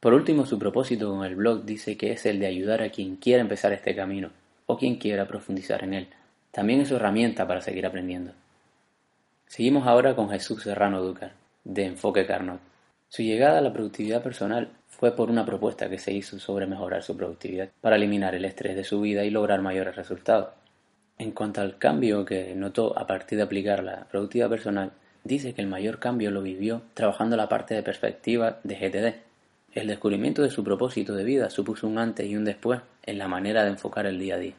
Por 0.00 0.14
último, 0.14 0.44
su 0.44 0.58
propósito 0.58 1.10
con 1.10 1.24
el 1.24 1.36
blog 1.36 1.64
dice 1.64 1.96
que 1.96 2.12
es 2.12 2.26
el 2.26 2.38
de 2.38 2.46
ayudar 2.46 2.82
a 2.82 2.90
quien 2.90 3.16
quiera 3.16 3.40
empezar 3.40 3.72
este 3.72 3.94
camino 3.94 4.30
o 4.66 4.76
quien 4.76 4.96
quiera 4.96 5.26
profundizar 5.26 5.82
en 5.84 5.94
él. 5.94 6.08
También 6.54 6.80
es 6.80 6.88
su 6.88 6.94
herramienta 6.94 7.48
para 7.48 7.60
seguir 7.60 7.84
aprendiendo. 7.84 8.30
Seguimos 9.48 9.88
ahora 9.88 10.14
con 10.14 10.30
Jesús 10.30 10.62
Serrano 10.62 11.02
Ducar, 11.02 11.32
de 11.64 11.84
Enfoque 11.84 12.26
Carnot. 12.26 12.60
Su 13.08 13.22
llegada 13.22 13.58
a 13.58 13.60
la 13.60 13.72
productividad 13.72 14.22
personal 14.22 14.70
fue 14.86 15.16
por 15.16 15.30
una 15.30 15.44
propuesta 15.44 15.88
que 15.88 15.98
se 15.98 16.12
hizo 16.12 16.38
sobre 16.38 16.68
mejorar 16.68 17.02
su 17.02 17.16
productividad 17.16 17.70
para 17.80 17.96
eliminar 17.96 18.36
el 18.36 18.44
estrés 18.44 18.76
de 18.76 18.84
su 18.84 19.00
vida 19.00 19.24
y 19.24 19.30
lograr 19.30 19.62
mayores 19.62 19.96
resultados. 19.96 20.50
En 21.18 21.32
cuanto 21.32 21.60
al 21.60 21.76
cambio 21.76 22.24
que 22.24 22.54
notó 22.54 22.96
a 22.96 23.04
partir 23.04 23.38
de 23.38 23.44
aplicar 23.44 23.82
la 23.82 24.04
productividad 24.04 24.48
personal, 24.48 24.92
dice 25.24 25.54
que 25.54 25.60
el 25.60 25.66
mayor 25.66 25.98
cambio 25.98 26.30
lo 26.30 26.40
vivió 26.40 26.82
trabajando 26.94 27.36
la 27.36 27.48
parte 27.48 27.74
de 27.74 27.82
perspectiva 27.82 28.60
de 28.62 28.76
GTD. 28.76 29.76
El 29.76 29.88
descubrimiento 29.88 30.42
de 30.42 30.50
su 30.50 30.62
propósito 30.62 31.16
de 31.16 31.24
vida 31.24 31.50
supuso 31.50 31.88
un 31.88 31.98
antes 31.98 32.28
y 32.28 32.36
un 32.36 32.44
después 32.44 32.80
en 33.04 33.18
la 33.18 33.26
manera 33.26 33.64
de 33.64 33.70
enfocar 33.70 34.06
el 34.06 34.20
día 34.20 34.36
a 34.36 34.38
día. 34.38 34.54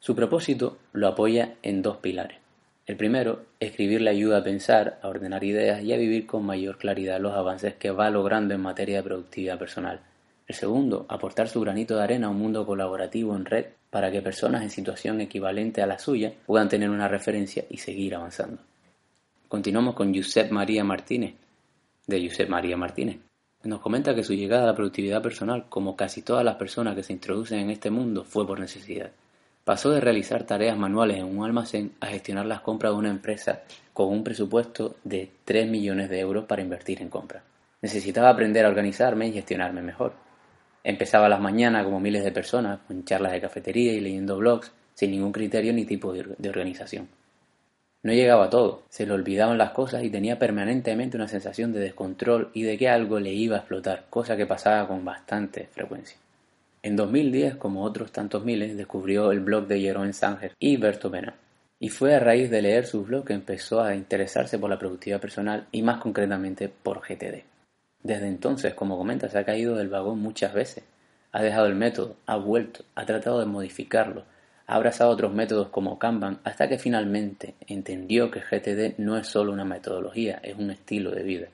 Su 0.00 0.16
propósito 0.16 0.78
lo 0.94 1.08
apoya 1.08 1.56
en 1.62 1.82
dos 1.82 1.98
pilares. 1.98 2.38
El 2.86 2.96
primero, 2.96 3.44
escribir 3.60 4.00
le 4.00 4.08
ayuda 4.08 4.38
a 4.38 4.42
pensar, 4.42 4.98
a 5.02 5.08
ordenar 5.08 5.44
ideas 5.44 5.82
y 5.82 5.92
a 5.92 5.98
vivir 5.98 6.26
con 6.26 6.44
mayor 6.44 6.78
claridad 6.78 7.20
los 7.20 7.34
avances 7.34 7.74
que 7.74 7.90
va 7.90 8.08
logrando 8.08 8.54
en 8.54 8.62
materia 8.62 8.96
de 8.96 9.02
productividad 9.02 9.58
personal. 9.58 10.00
El 10.48 10.54
segundo, 10.54 11.04
aportar 11.10 11.48
su 11.48 11.60
granito 11.60 11.96
de 11.96 12.02
arena 12.02 12.28
a 12.28 12.30
un 12.30 12.38
mundo 12.38 12.64
colaborativo 12.64 13.36
en 13.36 13.44
red 13.44 13.66
para 13.90 14.10
que 14.10 14.22
personas 14.22 14.62
en 14.62 14.70
situación 14.70 15.20
equivalente 15.20 15.82
a 15.82 15.86
la 15.86 15.98
suya 15.98 16.32
puedan 16.46 16.70
tener 16.70 16.88
una 16.88 17.06
referencia 17.06 17.66
y 17.68 17.76
seguir 17.76 18.14
avanzando. 18.14 18.62
Continuamos 19.48 19.94
con 19.94 20.14
Josep 20.14 20.50
María 20.50 20.82
Martínez, 20.82 21.34
de 22.06 22.26
Josep 22.26 22.48
María 22.48 22.78
Martínez. 22.78 23.18
Nos 23.64 23.80
comenta 23.80 24.14
que 24.14 24.24
su 24.24 24.32
llegada 24.32 24.62
a 24.62 24.66
la 24.66 24.74
productividad 24.74 25.22
personal, 25.22 25.66
como 25.68 25.94
casi 25.94 26.22
todas 26.22 26.44
las 26.44 26.56
personas 26.56 26.96
que 26.96 27.02
se 27.02 27.12
introducen 27.12 27.58
en 27.58 27.70
este 27.70 27.90
mundo, 27.90 28.24
fue 28.24 28.46
por 28.46 28.58
necesidad. 28.58 29.10
Pasó 29.70 29.92
de 29.92 30.00
realizar 30.00 30.42
tareas 30.42 30.76
manuales 30.76 31.18
en 31.18 31.26
un 31.26 31.44
almacén 31.44 31.92
a 32.00 32.08
gestionar 32.08 32.44
las 32.44 32.60
compras 32.60 32.92
de 32.92 32.98
una 32.98 33.10
empresa 33.10 33.60
con 33.92 34.08
un 34.08 34.24
presupuesto 34.24 34.96
de 35.04 35.30
3 35.44 35.70
millones 35.70 36.10
de 36.10 36.18
euros 36.18 36.44
para 36.46 36.60
invertir 36.60 37.00
en 37.00 37.08
compras. 37.08 37.44
Necesitaba 37.80 38.30
aprender 38.30 38.66
a 38.66 38.68
organizarme 38.68 39.28
y 39.28 39.32
gestionarme 39.32 39.80
mejor. 39.80 40.14
Empezaba 40.82 41.28
las 41.28 41.40
mañanas 41.40 41.84
como 41.84 42.00
miles 42.00 42.24
de 42.24 42.32
personas, 42.32 42.80
con 42.88 43.04
charlas 43.04 43.30
de 43.30 43.42
cafetería 43.42 43.92
y 43.92 44.00
leyendo 44.00 44.38
blogs, 44.38 44.72
sin 44.94 45.12
ningún 45.12 45.30
criterio 45.30 45.72
ni 45.72 45.84
tipo 45.84 46.12
de 46.12 46.48
organización. 46.48 47.06
No 48.02 48.12
llegaba 48.12 48.46
a 48.46 48.50
todo, 48.50 48.82
se 48.88 49.06
le 49.06 49.12
olvidaban 49.12 49.56
las 49.56 49.70
cosas 49.70 50.02
y 50.02 50.10
tenía 50.10 50.36
permanentemente 50.36 51.16
una 51.16 51.28
sensación 51.28 51.72
de 51.72 51.78
descontrol 51.78 52.50
y 52.54 52.64
de 52.64 52.76
que 52.76 52.88
algo 52.88 53.20
le 53.20 53.30
iba 53.30 53.54
a 53.54 53.60
explotar, 53.60 54.06
cosa 54.10 54.36
que 54.36 54.46
pasaba 54.46 54.88
con 54.88 55.04
bastante 55.04 55.68
frecuencia. 55.70 56.18
En 56.82 56.96
2010, 56.96 57.56
como 57.56 57.84
otros 57.84 58.10
tantos 58.10 58.42
miles, 58.42 58.74
descubrió 58.74 59.32
el 59.32 59.40
blog 59.40 59.66
de 59.66 59.80
Jeroen 59.80 60.14
Sanger 60.14 60.54
y 60.58 60.78
Berto 60.78 61.10
Bena. 61.10 61.34
Y 61.78 61.90
fue 61.90 62.14
a 62.14 62.20
raíz 62.20 62.50
de 62.50 62.62
leer 62.62 62.86
sus 62.86 63.06
blogs 63.06 63.26
que 63.26 63.34
empezó 63.34 63.82
a 63.82 63.94
interesarse 63.94 64.58
por 64.58 64.70
la 64.70 64.78
productividad 64.78 65.20
personal 65.20 65.66
y 65.72 65.82
más 65.82 66.00
concretamente 66.00 66.70
por 66.70 67.00
GTD. 67.00 67.42
Desde 68.02 68.28
entonces, 68.28 68.72
como 68.72 68.96
comenta, 68.96 69.28
se 69.28 69.38
ha 69.38 69.44
caído 69.44 69.76
del 69.76 69.88
vagón 69.88 70.20
muchas 70.20 70.54
veces. 70.54 70.84
Ha 71.32 71.42
dejado 71.42 71.66
el 71.66 71.74
método, 71.74 72.16
ha 72.24 72.36
vuelto, 72.36 72.84
ha 72.94 73.04
tratado 73.04 73.40
de 73.40 73.46
modificarlo, 73.46 74.24
ha 74.66 74.74
abrazado 74.74 75.10
otros 75.10 75.34
métodos 75.34 75.68
como 75.68 75.98
Kanban 75.98 76.40
hasta 76.44 76.66
que 76.66 76.78
finalmente 76.78 77.56
entendió 77.66 78.30
que 78.30 78.40
GTD 78.40 78.98
no 78.98 79.18
es 79.18 79.26
solo 79.26 79.52
una 79.52 79.66
metodología, 79.66 80.40
es 80.42 80.56
un 80.56 80.70
estilo 80.70 81.10
de 81.10 81.24
vida. 81.24 81.48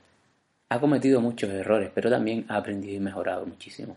Ha 0.69 0.79
cometido 0.79 1.21
muchos 1.21 1.51
errores, 1.51 1.91
pero 1.95 2.11
también 2.11 2.45
ha 2.49 2.59
aprendido 2.59 2.95
y 2.95 3.01
mejorado 3.01 3.45
muchísimo. 3.45 3.97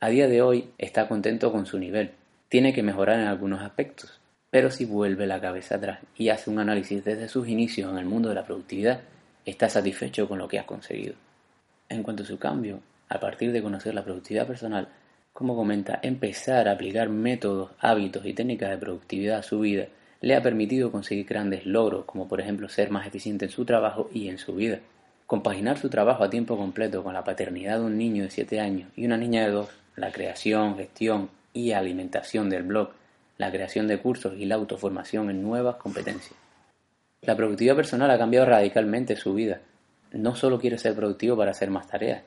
A 0.00 0.08
día 0.08 0.28
de 0.28 0.42
hoy 0.42 0.70
está 0.76 1.08
contento 1.08 1.50
con 1.50 1.66
su 1.66 1.78
nivel. 1.78 2.10
Tiene 2.48 2.74
que 2.74 2.82
mejorar 2.82 3.20
en 3.20 3.26
algunos 3.26 3.62
aspectos, 3.62 4.20
pero 4.50 4.70
si 4.70 4.84
vuelve 4.84 5.26
la 5.26 5.40
cabeza 5.40 5.76
atrás 5.76 6.00
y 6.16 6.28
hace 6.28 6.50
un 6.50 6.58
análisis 6.58 7.04
desde 7.04 7.28
sus 7.28 7.48
inicios 7.48 7.90
en 7.90 7.98
el 7.98 8.04
mundo 8.04 8.28
de 8.28 8.34
la 8.34 8.44
productividad, 8.44 9.00
está 9.46 9.68
satisfecho 9.68 10.28
con 10.28 10.38
lo 10.38 10.48
que 10.48 10.58
ha 10.58 10.66
conseguido. 10.66 11.14
En 11.88 12.02
cuanto 12.02 12.22
a 12.22 12.26
su 12.26 12.38
cambio, 12.38 12.80
a 13.08 13.18
partir 13.18 13.50
de 13.52 13.62
conocer 13.62 13.94
la 13.94 14.04
productividad 14.04 14.46
personal, 14.46 14.88
como 15.32 15.56
comenta, 15.56 15.98
empezar 16.02 16.68
a 16.68 16.72
aplicar 16.72 17.08
métodos, 17.08 17.70
hábitos 17.80 18.24
y 18.26 18.34
técnicas 18.34 18.70
de 18.70 18.78
productividad 18.78 19.38
a 19.38 19.42
su 19.42 19.60
vida 19.60 19.86
le 20.20 20.36
ha 20.36 20.42
permitido 20.42 20.92
conseguir 20.92 21.26
grandes 21.26 21.66
logros, 21.66 22.04
como 22.04 22.28
por 22.28 22.40
ejemplo 22.40 22.68
ser 22.68 22.90
más 22.90 23.06
eficiente 23.06 23.46
en 23.46 23.50
su 23.50 23.64
trabajo 23.64 24.08
y 24.12 24.28
en 24.28 24.38
su 24.38 24.54
vida. 24.54 24.80
Compaginar 25.26 25.78
su 25.78 25.88
trabajo 25.88 26.24
a 26.24 26.30
tiempo 26.30 26.56
completo 26.56 27.02
con 27.02 27.14
la 27.14 27.24
paternidad 27.24 27.78
de 27.78 27.84
un 27.84 27.98
niño 27.98 28.24
de 28.24 28.30
7 28.30 28.60
años 28.60 28.90
y 28.96 29.06
una 29.06 29.16
niña 29.16 29.44
de 29.44 29.50
2, 29.50 29.68
la 29.96 30.10
creación, 30.12 30.76
gestión 30.76 31.30
y 31.52 31.72
alimentación 31.72 32.50
del 32.50 32.64
blog, 32.64 32.90
la 33.38 33.50
creación 33.50 33.88
de 33.88 33.98
cursos 33.98 34.34
y 34.38 34.44
la 34.44 34.56
autoformación 34.56 35.30
en 35.30 35.42
nuevas 35.42 35.76
competencias. 35.76 36.34
La 37.22 37.36
productividad 37.36 37.76
personal 37.76 38.10
ha 38.10 38.18
cambiado 38.18 38.46
radicalmente 38.46 39.16
su 39.16 39.34
vida. 39.34 39.60
No 40.12 40.36
solo 40.36 40.60
quiere 40.60 40.78
ser 40.78 40.94
productivo 40.94 41.36
para 41.36 41.52
hacer 41.52 41.70
más 41.70 41.88
tareas, 41.88 42.22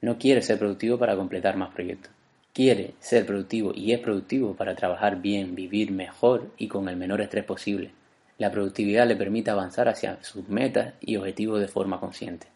no 0.00 0.18
quiere 0.18 0.42
ser 0.42 0.58
productivo 0.58 0.98
para 0.98 1.16
completar 1.16 1.56
más 1.56 1.72
proyectos. 1.72 2.12
Quiere 2.52 2.94
ser 3.00 3.26
productivo 3.26 3.72
y 3.74 3.92
es 3.92 4.00
productivo 4.00 4.54
para 4.54 4.74
trabajar 4.74 5.20
bien, 5.20 5.54
vivir 5.54 5.90
mejor 5.90 6.50
y 6.56 6.68
con 6.68 6.88
el 6.88 6.96
menor 6.96 7.20
estrés 7.20 7.44
posible. 7.44 7.90
La 8.38 8.50
productividad 8.50 9.08
le 9.08 9.16
permite 9.16 9.50
avanzar 9.50 9.88
hacia 9.88 10.22
sus 10.22 10.48
metas 10.48 10.94
y 11.00 11.16
objetivos 11.16 11.60
de 11.60 11.68
forma 11.68 11.98
consciente. 11.98 12.53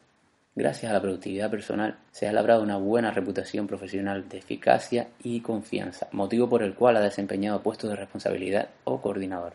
Gracias 0.58 0.90
a 0.90 0.92
la 0.92 1.00
productividad 1.00 1.52
personal 1.52 1.98
se 2.10 2.26
ha 2.26 2.32
labrado 2.32 2.64
una 2.64 2.78
buena 2.78 3.12
reputación 3.12 3.68
profesional 3.68 4.28
de 4.28 4.38
eficacia 4.38 5.06
y 5.22 5.38
confianza, 5.38 6.08
motivo 6.10 6.48
por 6.48 6.64
el 6.64 6.74
cual 6.74 6.96
ha 6.96 7.00
desempeñado 7.00 7.62
puestos 7.62 7.88
de 7.88 7.94
responsabilidad 7.94 8.68
o 8.82 9.00
coordinador. 9.00 9.52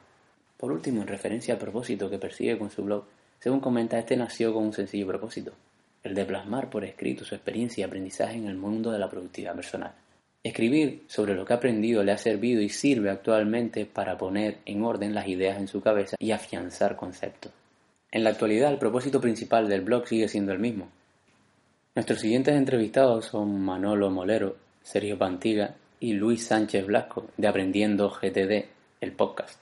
Por 0.55 0.71
último, 0.71 1.01
en 1.01 1.09
referencia 1.09 1.55
al 1.55 1.59
propósito 1.59 2.09
que 2.09 2.19
persigue 2.19 2.57
con 2.57 2.71
su 2.71 2.85
blog, 2.85 3.03
según 3.41 3.59
comenta, 3.59 3.99
este 3.99 4.15
nació 4.15 4.53
con 4.53 4.63
un 4.63 4.71
sencillo 4.71 5.05
propósito, 5.05 5.51
el 6.03 6.15
de 6.15 6.23
plasmar 6.23 6.69
por 6.69 6.85
escrito 6.85 7.25
su 7.25 7.35
experiencia 7.35 7.81
y 7.81 7.83
aprendizaje 7.83 8.37
en 8.37 8.47
el 8.47 8.55
mundo 8.55 8.89
de 8.89 8.99
la 8.99 9.09
productividad 9.09 9.55
personal. 9.55 9.91
Escribir 10.41 11.03
sobre 11.07 11.35
lo 11.35 11.43
que 11.43 11.51
ha 11.51 11.57
aprendido 11.57 12.01
le 12.01 12.13
ha 12.13 12.17
servido 12.17 12.61
y 12.61 12.69
sirve 12.69 13.09
actualmente 13.09 13.85
para 13.85 14.17
poner 14.17 14.59
en 14.65 14.81
orden 14.85 15.13
las 15.13 15.27
ideas 15.27 15.57
en 15.57 15.67
su 15.67 15.81
cabeza 15.81 16.15
y 16.17 16.31
afianzar 16.31 16.95
conceptos. 16.95 17.51
En 18.13 18.23
la 18.23 18.29
actualidad 18.29 18.71
el 18.71 18.77
propósito 18.77 19.19
principal 19.19 19.67
del 19.67 19.81
blog 19.81 20.07
sigue 20.07 20.27
siendo 20.27 20.51
el 20.51 20.59
mismo. 20.59 20.87
Nuestros 21.95 22.19
siguientes 22.19 22.53
entrevistados 22.53 23.25
son 23.25 23.59
Manolo 23.59 24.11
Molero, 24.11 24.55
Sergio 24.83 25.17
Pantiga 25.17 25.73
y 25.99 26.13
Luis 26.13 26.45
Sánchez 26.45 26.85
Blasco 26.85 27.25
de 27.37 27.47
Aprendiendo 27.47 28.11
GTD, 28.11 28.65
el 29.01 29.13
podcast. 29.13 29.59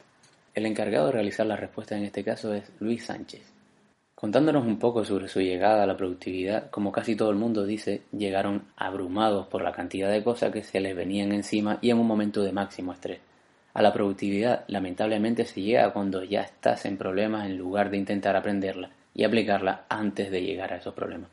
El 0.53 0.65
encargado 0.65 1.05
de 1.05 1.11
realizar 1.13 1.45
las 1.45 1.61
respuestas 1.61 1.99
en 1.99 2.03
este 2.03 2.25
caso 2.25 2.53
es 2.53 2.69
Luis 2.81 3.05
Sánchez. 3.05 3.41
Contándonos 4.15 4.65
un 4.65 4.79
poco 4.79 5.05
sobre 5.05 5.29
su 5.29 5.39
llegada 5.39 5.83
a 5.83 5.87
la 5.87 5.95
productividad, 5.95 6.69
como 6.71 6.91
casi 6.91 7.15
todo 7.15 7.29
el 7.29 7.37
mundo 7.37 7.65
dice, 7.65 8.01
llegaron 8.11 8.65
abrumados 8.75 9.47
por 9.47 9.61
la 9.61 9.71
cantidad 9.71 10.11
de 10.11 10.25
cosas 10.25 10.51
que 10.51 10.61
se 10.61 10.81
les 10.81 10.93
venían 10.93 11.31
encima 11.31 11.79
y 11.81 11.89
en 11.89 11.99
un 11.99 12.07
momento 12.07 12.43
de 12.43 12.51
máximo 12.51 12.91
estrés. 12.91 13.21
A 13.73 13.81
la 13.81 13.93
productividad 13.93 14.65
lamentablemente 14.67 15.45
se 15.45 15.61
llega 15.61 15.93
cuando 15.93 16.23
ya 16.23 16.41
estás 16.41 16.85
en 16.85 16.97
problemas 16.97 17.45
en 17.45 17.57
lugar 17.57 17.89
de 17.89 17.97
intentar 17.97 18.35
aprenderla 18.35 18.89
y 19.13 19.23
aplicarla 19.23 19.85
antes 19.89 20.31
de 20.31 20.41
llegar 20.41 20.73
a 20.73 20.77
esos 20.77 20.93
problemas. 20.93 21.29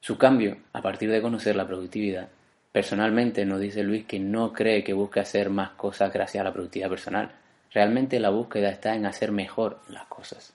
Su 0.00 0.18
cambio, 0.18 0.56
a 0.72 0.82
partir 0.82 1.10
de 1.10 1.22
conocer 1.22 1.56
la 1.56 1.66
productividad, 1.66 2.28
personalmente 2.70 3.44
nos 3.44 3.60
dice 3.60 3.82
Luis 3.82 4.04
que 4.04 4.20
no 4.20 4.52
cree 4.52 4.84
que 4.84 4.92
busque 4.92 5.20
hacer 5.20 5.50
más 5.50 5.70
cosas 5.70 6.12
gracias 6.12 6.40
a 6.42 6.44
la 6.44 6.52
productividad 6.52 6.90
personal, 6.90 7.30
Realmente 7.76 8.20
la 8.20 8.30
búsqueda 8.30 8.70
está 8.70 8.94
en 8.94 9.04
hacer 9.04 9.32
mejor 9.32 9.80
las 9.88 10.06
cosas. 10.06 10.54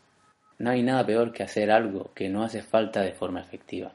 No 0.58 0.72
hay 0.72 0.82
nada 0.82 1.06
peor 1.06 1.32
que 1.32 1.44
hacer 1.44 1.70
algo 1.70 2.10
que 2.16 2.30
no 2.30 2.44
hace 2.44 2.64
falta 2.64 3.02
de 3.02 3.12
forma 3.12 3.42
efectiva. 3.42 3.92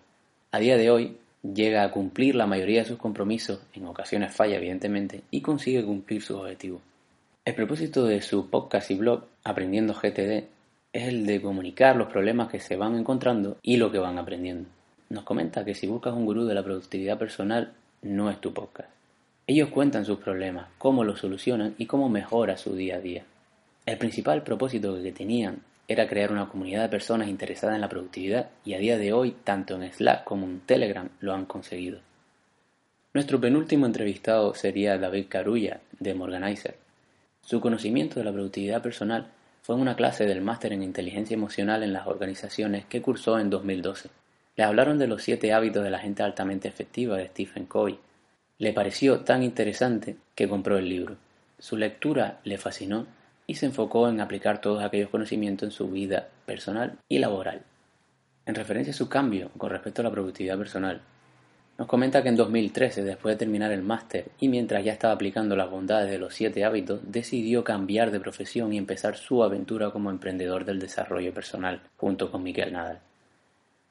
A 0.53 0.61
día 0.61 0.77
de 0.77 0.93
hoy 0.93 1.19
llega 1.43 1.83
a 1.83 1.91
cumplir 1.91 2.37
la 2.37 2.47
mayoría 2.47 2.83
de 2.83 2.89
sus 2.89 2.99
compromisos, 2.99 3.61
en 3.75 3.87
ocasiones 3.87 4.33
falla 4.33 4.59
evidentemente, 4.59 5.23
y 5.33 5.41
consigue 5.41 5.85
cumplir 5.85 6.23
sus 6.23 6.37
objetivos. 6.37 6.83
El 7.47 7.55
propósito 7.55 8.05
de 8.05 8.23
su 8.23 8.51
podcast 8.51 8.91
y 8.91 8.97
blog, 8.97 9.23
Aprendiendo 9.45 9.95
GTD, 9.95 10.49
es 10.93 11.07
el 11.07 11.27
de 11.27 11.41
comunicar 11.41 11.95
los 11.95 12.09
problemas 12.09 12.49
que 12.49 12.59
se 12.59 12.75
van 12.75 12.99
encontrando 12.99 13.57
y 13.63 13.77
lo 13.77 13.93
que 13.93 14.01
van 14.01 14.19
aprendiendo. 14.19 14.69
Nos 15.11 15.23
comenta 15.23 15.65
que 15.65 15.77
si 15.77 15.87
buscas 15.87 16.13
un 16.13 16.27
gurú 16.27 16.45
de 16.45 16.55
la 16.55 16.65
productividad 16.65 17.17
personal, 17.17 17.73
no 18.03 18.33
es 18.33 18.41
tu 18.41 18.53
podcast. 18.53 18.89
Ellos 19.47 19.69
cuentan 19.69 20.05
sus 20.05 20.19
problemas, 20.19 20.67
cómo 20.77 21.05
los 21.05 21.21
solucionan 21.21 21.77
y 21.79 21.87
cómo 21.87 22.09
mejora 22.09 22.57
su 22.57 22.75
día 22.75 22.97
a 22.97 23.01
día. 23.01 23.23
El 23.87 23.97
principal 23.97 24.43
propósito 24.43 25.01
que 25.01 25.13
tenían 25.13 25.61
era 25.87 26.09
crear 26.09 26.33
una 26.33 26.49
comunidad 26.49 26.83
de 26.83 26.89
personas 26.89 27.29
interesadas 27.29 27.77
en 27.77 27.83
la 27.83 27.89
productividad 27.89 28.51
y 28.65 28.75
a 28.75 28.79
día 28.79 28.99
de 28.99 29.13
hoy, 29.13 29.37
tanto 29.45 29.81
en 29.81 29.93
Slack 29.93 30.25
como 30.25 30.47
en 30.47 30.63
Telegram, 30.63 31.09
lo 31.21 31.33
han 31.33 31.47
conseguido. 31.47 32.01
Nuestro 33.15 33.41
penúltimo 33.41 33.87
entrevistado 33.87 34.53
sería 34.53 34.99
David 34.99 35.27
Carulla, 35.29 35.79
de 36.01 36.13
Morganizer. 36.13 36.86
Su 37.47 37.63
conocimiento 37.63 38.21
de 38.21 38.27
la 38.27 38.33
productividad 38.33 38.83
personal 38.83 39.29
fue 39.63 39.77
en 39.77 39.81
una 39.81 39.97
clase 39.97 40.27
del 40.27 40.43
máster 40.43 40.75
en 40.75 40.83
inteligencia 40.83 41.35
emocional 41.35 41.83
en 41.83 41.95
las 41.95 42.07
organizaciones 42.07 42.85
que 42.85 43.01
cursó 43.01 43.39
en 43.39 43.49
2012. 43.49 44.11
Le 44.57 44.65
hablaron 44.65 44.99
de 44.99 45.07
los 45.07 45.23
siete 45.23 45.55
hábitos 45.55 45.83
de 45.83 45.91
la 45.91 46.01
gente 46.01 46.23
altamente 46.23 46.69
efectiva 46.69 47.17
de 47.17 47.29
Stephen 47.29 47.65
Covey 47.65 47.99
le 48.59 48.73
pareció 48.73 49.21
tan 49.21 49.43
interesante 49.43 50.17
que 50.35 50.49
compró 50.49 50.79
el 50.79 50.89
libro. 50.89 51.17
Su 51.59 51.77
lectura 51.77 52.41
le 52.45 52.57
fascinó 52.57 53.07
y 53.47 53.57
se 53.57 53.67
enfocó 53.67 54.09
en 54.09 54.21
aplicar 54.21 54.63
todos 54.63 54.83
aquellos 54.83 55.11
conocimientos 55.11 55.69
en 55.69 55.73
su 55.73 55.91
vida 55.91 56.29
personal 56.47 56.99
y 57.09 57.19
laboral. 57.19 57.61
En 58.47 58.55
referencia 58.55 58.93
a 58.93 58.97
su 58.97 59.09
cambio 59.09 59.51
con 59.59 59.71
respecto 59.71 60.01
a 60.01 60.05
la 60.05 60.11
productividad 60.11 60.57
personal, 60.57 61.03
nos 61.79 61.89
comenta 61.89 62.23
que 62.23 62.31
en 62.31 62.37
2013, 62.37 63.05
después 63.05 63.35
de 63.35 63.39
terminar 63.39 63.71
el 63.71 63.83
máster 63.83 64.27
y 64.41 64.49
mientras 64.49 64.83
ya 64.83 64.93
estaba 64.93 65.13
aplicando 65.13 65.57
las 65.57 65.71
bondades 65.71 66.11
de 66.11 66.19
los 66.19 66.35
siete 66.35 66.65
hábitos, 66.65 67.01
decidió 67.05 67.65
cambiar 67.65 68.11
de 68.11 68.21
profesión 68.21 68.73
y 68.73 68.79
empezar 68.79 69.17
su 69.17 69.43
aventura 69.43 69.91
como 69.91 70.11
emprendedor 70.11 70.65
del 70.65 70.79
desarrollo 70.79 71.35
personal, 71.35 71.83
junto 71.99 72.31
con 72.31 72.43
Miguel 72.43 72.73
Nadal. 72.73 73.01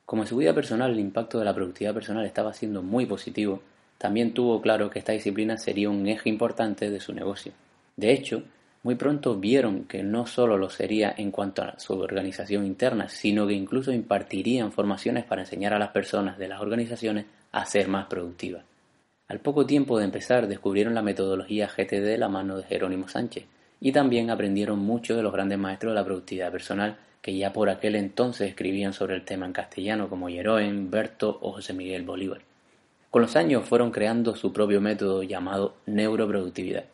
Como 0.06 0.24
en 0.24 0.28
su 0.28 0.38
vida 0.38 0.54
personal 0.54 0.92
el 0.92 1.00
impacto 1.00 1.38
de 1.38 1.46
la 1.46 1.54
productividad 1.54 1.94
personal 1.94 2.26
estaba 2.26 2.54
siendo 2.54 2.82
muy 2.82 3.06
positivo, 3.06 3.62
también 4.00 4.34
tuvo 4.34 4.62
claro 4.62 4.90
que 4.90 5.00
esta 5.00 5.14
disciplina 5.14 5.58
sería 5.58 5.90
un 5.90 6.08
eje 6.08 6.30
importante 6.30 6.90
de 6.90 7.00
su 7.00 7.14
negocio. 7.14 7.54
De 7.96 8.12
hecho, 8.12 8.44
muy 8.86 8.94
pronto 8.94 9.36
vieron 9.36 9.86
que 9.86 10.04
no 10.04 10.28
solo 10.28 10.60
lo 10.60 10.70
sería 10.70 11.12
en 11.18 11.32
cuanto 11.32 11.64
a 11.64 11.80
su 11.80 11.94
organización 11.94 12.68
interna, 12.68 13.10
sino 13.10 13.48
que 13.48 13.56
incluso 13.56 13.92
impartirían 13.92 14.72
formaciones 14.72 15.26
para 15.26 15.42
enseñar 15.42 15.74
a 15.74 15.80
las 15.80 15.90
personas 15.90 16.38
de 16.38 16.48
las 16.48 16.62
organizaciones 16.62 17.26
a 17.52 17.66
ser 17.66 17.88
más 17.88 18.06
productivas. 18.06 18.64
Al 19.28 19.40
poco 19.40 19.66
tiempo 19.66 19.98
de 19.98 20.06
empezar 20.06 20.48
descubrieron 20.48 20.94
la 20.94 21.02
metodología 21.02 21.68
GTD 21.68 22.04
de 22.06 22.20
la 22.20 22.30
mano 22.30 22.58
de 22.58 22.64
Jerónimo 22.66 23.08
Sánchez 23.08 23.46
y 23.82 23.92
también 23.92 24.30
aprendieron 24.30 24.78
mucho 24.78 25.16
de 25.16 25.24
los 25.24 25.34
grandes 25.34 25.58
maestros 25.58 25.94
de 25.94 25.96
la 25.96 26.06
productividad 26.06 26.52
personal 26.52 26.96
que 27.24 27.36
ya 27.36 27.52
por 27.52 27.72
aquel 27.72 27.96
entonces 27.96 28.50
escribían 28.50 28.94
sobre 28.94 29.16
el 29.16 29.26
tema 29.26 29.48
en 29.48 29.54
castellano 29.54 30.10
como 30.10 30.30
Jeroen, 30.30 30.92
Berto 30.92 31.40
o 31.42 31.54
José 31.54 31.74
Miguel 31.74 32.04
Bolívar. 32.04 32.42
Con 33.10 33.24
los 33.24 33.36
años 33.36 33.68
fueron 33.68 33.90
creando 33.90 34.36
su 34.36 34.54
propio 34.54 34.80
método 34.80 35.24
llamado 35.24 35.74
neuroproductividad. 35.88 36.86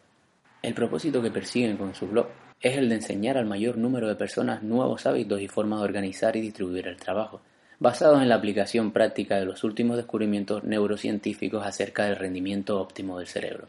El 0.62 0.76
propósito 0.76 1.24
que 1.24 1.32
persiguen 1.32 1.76
con 1.76 1.96
su 1.96 2.08
blog 2.08 2.28
es 2.62 2.78
el 2.78 2.88
de 2.90 2.96
enseñar 2.96 3.36
al 3.36 3.48
mayor 3.48 3.78
número 3.78 4.08
de 4.08 4.16
personas 4.16 4.62
nuevos 4.62 5.08
hábitos 5.08 5.42
y 5.42 5.48
formas 5.48 5.80
de 5.80 5.86
organizar 5.86 6.36
y 6.36 6.42
distribuir 6.42 6.88
el 6.88 6.98
trabajo, 6.98 7.42
basados 7.80 8.22
en 8.22 8.30
la 8.30 8.36
aplicación 8.36 8.92
práctica 8.92 9.38
de 9.38 9.46
los 9.46 9.64
últimos 9.64 9.98
descubrimientos 9.98 10.64
neurocientíficos 10.64 11.66
acerca 11.66 12.06
del 12.06 12.16
rendimiento 12.16 12.80
óptimo 12.80 13.18
del 13.18 13.28
cerebro. 13.28 13.68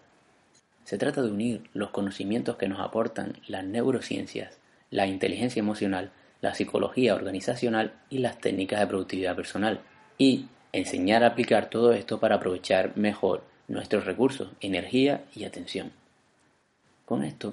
Se 0.85 0.99
trata 0.99 1.23
de 1.23 1.31
unir 1.31 1.63
los 1.73 1.89
conocimientos 1.89 2.57
que 2.57 2.69
nos 2.69 2.81
aportan 2.81 3.39
las 3.47 3.65
neurociencias, 3.65 4.59
la 4.91 5.07
inteligencia 5.07 5.61
emocional, 5.61 6.11
la 6.43 6.55
psicología 6.55 7.15
organizacional 7.15 7.95
y 8.11 8.19
las 8.19 8.39
técnicas 8.39 8.81
de 8.81 8.87
productividad 8.87 9.35
personal, 9.35 9.81
y 10.19 10.49
enseñar 10.73 11.25
a 11.25 11.29
aplicar 11.29 11.71
todo 11.71 11.95
esto 11.95 12.21
para 12.21 12.35
aprovechar 12.35 12.95
mejor 12.99 13.45
nuestros 13.67 14.05
recursos, 14.05 14.51
energía 14.61 15.25
y 15.35 15.45
atención. 15.45 16.02
Con 17.13 17.25
esto, 17.25 17.53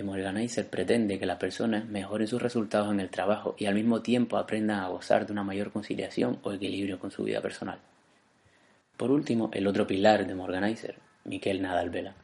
Organizer 0.00 0.66
pretende 0.66 1.18
que 1.18 1.26
las 1.26 1.36
personas 1.36 1.84
mejoren 1.84 2.26
sus 2.26 2.40
resultados 2.40 2.90
en 2.90 3.00
el 3.00 3.10
trabajo 3.10 3.54
y 3.58 3.66
al 3.66 3.74
mismo 3.74 4.00
tiempo 4.00 4.38
aprendan 4.38 4.80
a 4.80 4.88
gozar 4.88 5.26
de 5.26 5.32
una 5.32 5.44
mayor 5.44 5.72
conciliación 5.72 6.38
o 6.42 6.54
equilibrio 6.54 6.98
con 6.98 7.10
su 7.10 7.22
vida 7.22 7.42
personal. 7.42 7.78
Por 8.96 9.10
último, 9.10 9.50
el 9.52 9.66
otro 9.66 9.86
pilar 9.86 10.26
de 10.26 10.34
Morganizer, 10.34 10.94
Miquel 11.24 11.60
Nadal 11.60 11.90
Vela. 11.90 12.14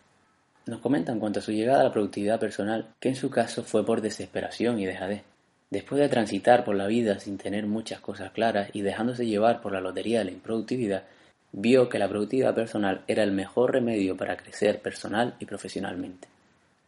Nos 0.64 0.80
comenta 0.80 1.12
en 1.12 1.20
cuanto 1.20 1.40
a 1.40 1.42
su 1.42 1.52
llegada 1.52 1.82
a 1.82 1.84
la 1.84 1.92
productividad 1.92 2.40
personal 2.40 2.94
que 2.98 3.10
en 3.10 3.16
su 3.16 3.28
caso 3.28 3.62
fue 3.62 3.84
por 3.84 4.00
desesperación 4.00 4.80
y 4.80 4.86
dejadez. 4.86 5.22
Después 5.68 6.00
de 6.00 6.08
transitar 6.08 6.64
por 6.64 6.76
la 6.76 6.86
vida 6.86 7.18
sin 7.18 7.36
tener 7.36 7.66
muchas 7.66 8.00
cosas 8.00 8.30
claras 8.30 8.70
y 8.72 8.80
dejándose 8.80 9.26
llevar 9.26 9.60
por 9.60 9.72
la 9.72 9.82
lotería 9.82 10.20
de 10.20 10.24
la 10.24 10.30
improductividad, 10.30 11.02
vio 11.52 11.90
que 11.90 11.98
la 11.98 12.08
productividad 12.08 12.54
personal 12.54 13.02
era 13.06 13.22
el 13.22 13.32
mejor 13.32 13.72
remedio 13.72 14.16
para 14.16 14.38
crecer 14.38 14.80
personal 14.80 15.34
y 15.40 15.44
profesionalmente. 15.44 16.39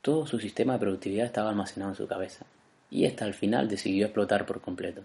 Todo 0.02 0.26
su 0.26 0.40
sistema 0.40 0.72
de 0.72 0.80
productividad 0.80 1.26
estaba 1.26 1.50
almacenado 1.50 1.92
en 1.92 1.96
su 1.96 2.08
cabeza, 2.08 2.44
y 2.90 3.04
ésta 3.04 3.24
al 3.24 3.34
final 3.34 3.68
decidió 3.68 4.06
explotar 4.06 4.46
por 4.46 4.60
completo. 4.60 5.02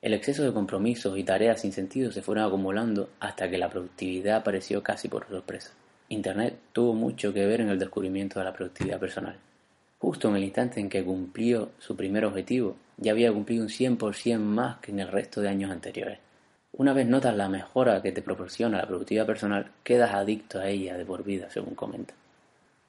El 0.00 0.14
exceso 0.14 0.44
de 0.44 0.52
compromisos 0.52 1.18
y 1.18 1.24
tareas 1.24 1.62
sin 1.62 1.72
sentido 1.72 2.12
se 2.12 2.22
fueron 2.22 2.44
acumulando 2.44 3.10
hasta 3.18 3.50
que 3.50 3.58
la 3.58 3.70
productividad 3.70 4.36
apareció 4.36 4.84
casi 4.84 5.08
por 5.08 5.26
sorpresa. 5.26 5.72
Internet 6.10 6.56
tuvo 6.72 6.94
mucho 6.94 7.34
que 7.34 7.44
ver 7.44 7.62
en 7.62 7.70
el 7.70 7.78
descubrimiento 7.80 8.38
de 8.38 8.44
la 8.44 8.52
productividad 8.52 9.00
personal. 9.00 9.36
Justo 9.98 10.28
en 10.28 10.36
el 10.36 10.44
instante 10.44 10.78
en 10.78 10.88
que 10.88 11.04
cumplió 11.04 11.70
su 11.80 11.96
primer 11.96 12.24
objetivo, 12.24 12.76
ya 12.98 13.10
había 13.10 13.32
cumplido 13.32 13.64
un 13.64 13.68
100% 13.68 14.38
más 14.38 14.76
que 14.76 14.92
en 14.92 15.00
el 15.00 15.08
resto 15.08 15.40
de 15.40 15.48
años 15.48 15.72
anteriores. 15.72 16.20
Una 16.70 16.92
vez 16.92 17.08
notas 17.08 17.34
la 17.34 17.48
mejora 17.48 18.00
que 18.00 18.12
te 18.12 18.22
proporciona 18.22 18.78
la 18.78 18.86
productividad 18.86 19.26
personal, 19.26 19.72
quedas 19.82 20.14
adicto 20.14 20.60
a 20.60 20.68
ella 20.68 20.96
de 20.96 21.04
por 21.04 21.24
vida, 21.24 21.50
según 21.50 21.74
comenta. 21.74 22.14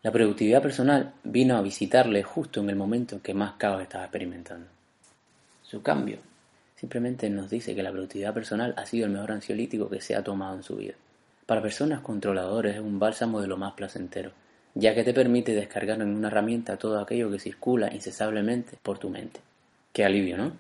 La 0.06 0.12
productividad 0.12 0.62
personal 0.62 1.14
vino 1.24 1.58
a 1.58 1.64
visitarle 1.64 2.22
justo 2.22 2.60
en 2.60 2.70
el 2.70 2.76
momento 2.76 3.16
en 3.16 3.22
que 3.22 3.34
más 3.34 3.54
caos 3.54 3.82
estaba 3.82 4.04
experimentando. 4.04 4.68
Su 5.64 5.82
cambio 5.82 6.20
simplemente 6.76 7.28
nos 7.32 7.50
dice 7.50 7.74
que 7.74 7.82
la 7.82 7.92
productividad 7.92 8.32
personal 8.32 8.76
ha 8.78 8.86
sido 8.86 9.08
el 9.08 9.12
mejor 9.12 9.32
ansiolítico 9.32 9.90
que 9.90 10.02
se 10.02 10.16
ha 10.16 10.24
tomado 10.24 10.58
en 10.58 10.62
su 10.62 10.76
vida. 10.76 10.94
Para 11.48 11.64
personas 11.64 12.02
controladoras 12.02 12.76
es 12.76 12.82
un 12.82 13.00
bálsamo 13.00 13.42
de 13.42 13.48
lo 13.48 13.58
más 13.58 13.74
placentero, 13.74 14.30
ya 14.76 14.94
que 14.94 15.04
te 15.04 15.12
permite 15.12 15.56
descargar 15.56 16.00
en 16.00 16.16
una 16.16 16.28
herramienta 16.28 16.78
todo 16.78 17.00
aquello 17.00 17.32
que 17.32 17.40
circula 17.40 17.92
incesablemente 17.92 18.78
por 18.84 19.00
tu 19.00 19.10
mente. 19.10 19.40
Qué 19.92 20.06
alivio, 20.06 20.38
¿no? 20.38 20.52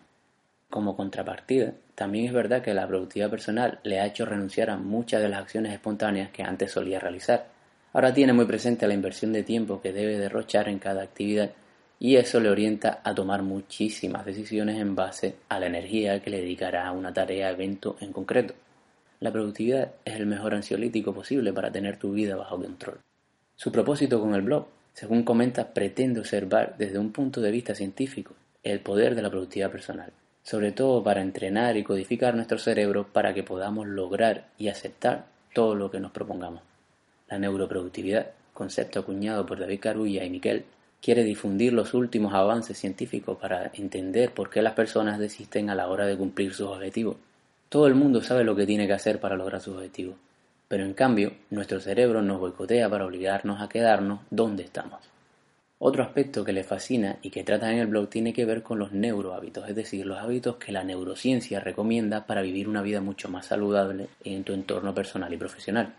Como 0.71 0.97
contrapartida, 0.97 1.71
también 1.93 2.25
es 2.25 2.33
verdad 2.33 2.63
que 2.63 2.73
la 2.73 2.87
productividad 2.87 3.29
personal 3.29 3.77
le 3.83 3.99
ha 3.99 4.07
hecho 4.07 4.25
renunciar 4.25 4.71
a 4.71 4.77
muchas 4.77 5.21
de 5.21 5.29
las 5.29 5.41
acciones 5.41 5.71
espontáneas 5.71 6.31
que 6.31 6.41
antes 6.41 6.71
solía 6.71 6.99
realizar. 6.99 7.53
Ahora 7.95 8.13
tiene 8.13 8.33
muy 8.33 8.43
presente 8.43 8.89
la 8.89 8.93
inversión 8.93 9.31
de 9.31 9.43
tiempo 9.43 9.79
que 9.79 9.93
debe 9.93 10.17
derrochar 10.17 10.67
en 10.67 10.79
cada 10.79 11.01
actividad 11.01 11.51
y 11.97 12.17
eso 12.17 12.41
le 12.41 12.49
orienta 12.49 12.99
a 13.05 13.15
tomar 13.15 13.41
muchísimas 13.41 14.25
decisiones 14.25 14.81
en 14.81 14.95
base 14.95 15.37
a 15.47 15.61
la 15.61 15.67
energía 15.67 16.21
que 16.21 16.29
le 16.29 16.41
dedicará 16.41 16.85
a 16.85 16.91
una 16.91 17.13
tarea 17.13 17.51
evento 17.51 17.95
en 18.01 18.11
concreto. 18.11 18.53
La 19.21 19.31
productividad 19.31 19.93
es 20.03 20.15
el 20.15 20.25
mejor 20.25 20.55
ansiolítico 20.55 21.13
posible 21.13 21.53
para 21.53 21.71
tener 21.71 21.95
tu 21.95 22.11
vida 22.11 22.35
bajo 22.35 22.61
control. 22.61 22.99
Su 23.55 23.71
propósito 23.71 24.19
con 24.19 24.35
el 24.35 24.41
blog, 24.41 24.67
según 24.91 25.23
comenta, 25.23 25.73
pretende 25.73 26.19
observar 26.19 26.75
desde 26.77 26.99
un 26.99 27.13
punto 27.13 27.39
de 27.39 27.51
vista 27.51 27.75
científico 27.75 28.33
el 28.61 28.81
poder 28.81 29.15
de 29.15 29.21
la 29.21 29.29
productividad 29.29 29.71
personal, 29.71 30.11
sobre 30.43 30.73
todo 30.73 31.01
para 31.01 31.21
entrenar 31.21 31.77
y 31.77 31.83
codificar 31.83 32.35
nuestro 32.35 32.57
cerebro 32.57 33.07
para 33.13 33.33
que 33.33 33.43
podamos 33.43 33.87
lograr 33.87 34.49
y 34.57 34.67
aceptar 34.67 35.27
todo 35.53 35.75
lo 35.75 35.89
que 35.89 36.01
nos 36.01 36.11
propongamos. 36.11 36.74
La 37.27 37.39
neuroproductividad, 37.39 38.31
concepto 38.53 38.99
acuñado 38.99 39.45
por 39.45 39.59
David 39.59 39.79
Carulla 39.79 40.23
y 40.23 40.29
Miquel, 40.29 40.65
quiere 41.01 41.23
difundir 41.23 41.73
los 41.73 41.93
últimos 41.93 42.33
avances 42.33 42.77
científicos 42.77 43.37
para 43.39 43.71
entender 43.73 44.31
por 44.31 44.49
qué 44.49 44.61
las 44.61 44.73
personas 44.73 45.19
desisten 45.19 45.69
a 45.69 45.75
la 45.75 45.87
hora 45.87 46.05
de 46.05 46.17
cumplir 46.17 46.53
sus 46.53 46.67
objetivos. 46.67 47.17
Todo 47.69 47.87
el 47.87 47.95
mundo 47.95 48.21
sabe 48.21 48.43
lo 48.43 48.55
que 48.55 48.65
tiene 48.65 48.87
que 48.87 48.93
hacer 48.93 49.19
para 49.19 49.35
lograr 49.35 49.61
sus 49.61 49.75
objetivos, 49.75 50.15
pero 50.67 50.83
en 50.83 50.93
cambio, 50.93 51.33
nuestro 51.49 51.79
cerebro 51.79 52.21
nos 52.21 52.39
boicotea 52.39 52.89
para 52.89 53.05
obligarnos 53.05 53.61
a 53.61 53.69
quedarnos 53.69 54.21
donde 54.29 54.63
estamos. 54.63 54.99
Otro 55.77 56.03
aspecto 56.03 56.45
que 56.45 56.53
le 56.53 56.63
fascina 56.63 57.17
y 57.21 57.29
que 57.29 57.43
trata 57.43 57.71
en 57.71 57.79
el 57.79 57.87
blog 57.87 58.09
tiene 58.09 58.33
que 58.33 58.45
ver 58.45 58.63
con 58.63 58.79
los 58.79 58.91
neurohábitos, 58.93 59.67
es 59.67 59.75
decir, 59.75 60.05
los 60.05 60.17
hábitos 60.17 60.55
que 60.55 60.71
la 60.71 60.83
neurociencia 60.83 61.59
recomienda 61.59 62.25
para 62.25 62.41
vivir 62.41 62.69
una 62.69 62.81
vida 62.81 63.01
mucho 63.01 63.29
más 63.29 63.47
saludable 63.47 64.07
en 64.23 64.43
tu 64.43 64.53
entorno 64.53 64.95
personal 64.95 65.33
y 65.33 65.37
profesional. 65.37 65.93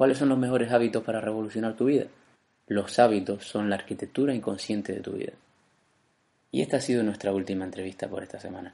¿Cuáles 0.00 0.16
son 0.16 0.30
los 0.30 0.38
mejores 0.38 0.72
hábitos 0.72 1.04
para 1.04 1.20
revolucionar 1.20 1.76
tu 1.76 1.84
vida? 1.84 2.06
Los 2.68 2.98
hábitos 2.98 3.44
son 3.44 3.68
la 3.68 3.76
arquitectura 3.76 4.34
inconsciente 4.34 4.94
de 4.94 5.00
tu 5.00 5.12
vida. 5.12 5.34
Y 6.50 6.62
esta 6.62 6.78
ha 6.78 6.80
sido 6.80 7.02
nuestra 7.02 7.34
última 7.34 7.66
entrevista 7.66 8.08
por 8.08 8.22
esta 8.22 8.40
semana. 8.40 8.72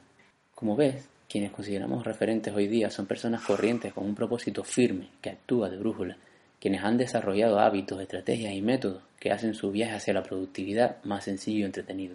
Como 0.54 0.76
ves, 0.76 1.08
quienes 1.28 1.50
consideramos 1.50 2.04
referentes 2.04 2.54
hoy 2.54 2.68
día 2.68 2.92
son 2.92 3.06
personas 3.06 3.42
corrientes 3.42 3.92
con 3.92 4.04
un 4.04 4.14
propósito 4.14 4.62
firme 4.62 5.08
que 5.20 5.30
actúa 5.30 5.68
de 5.68 5.78
brújula, 5.78 6.16
quienes 6.60 6.84
han 6.84 6.96
desarrollado 6.96 7.58
hábitos, 7.58 8.00
estrategias 8.00 8.52
y 8.54 8.62
métodos 8.62 9.02
que 9.18 9.32
hacen 9.32 9.54
su 9.54 9.72
viaje 9.72 9.96
hacia 9.96 10.14
la 10.14 10.22
productividad 10.22 11.02
más 11.02 11.24
sencillo 11.24 11.58
y 11.58 11.64
entretenido. 11.64 12.14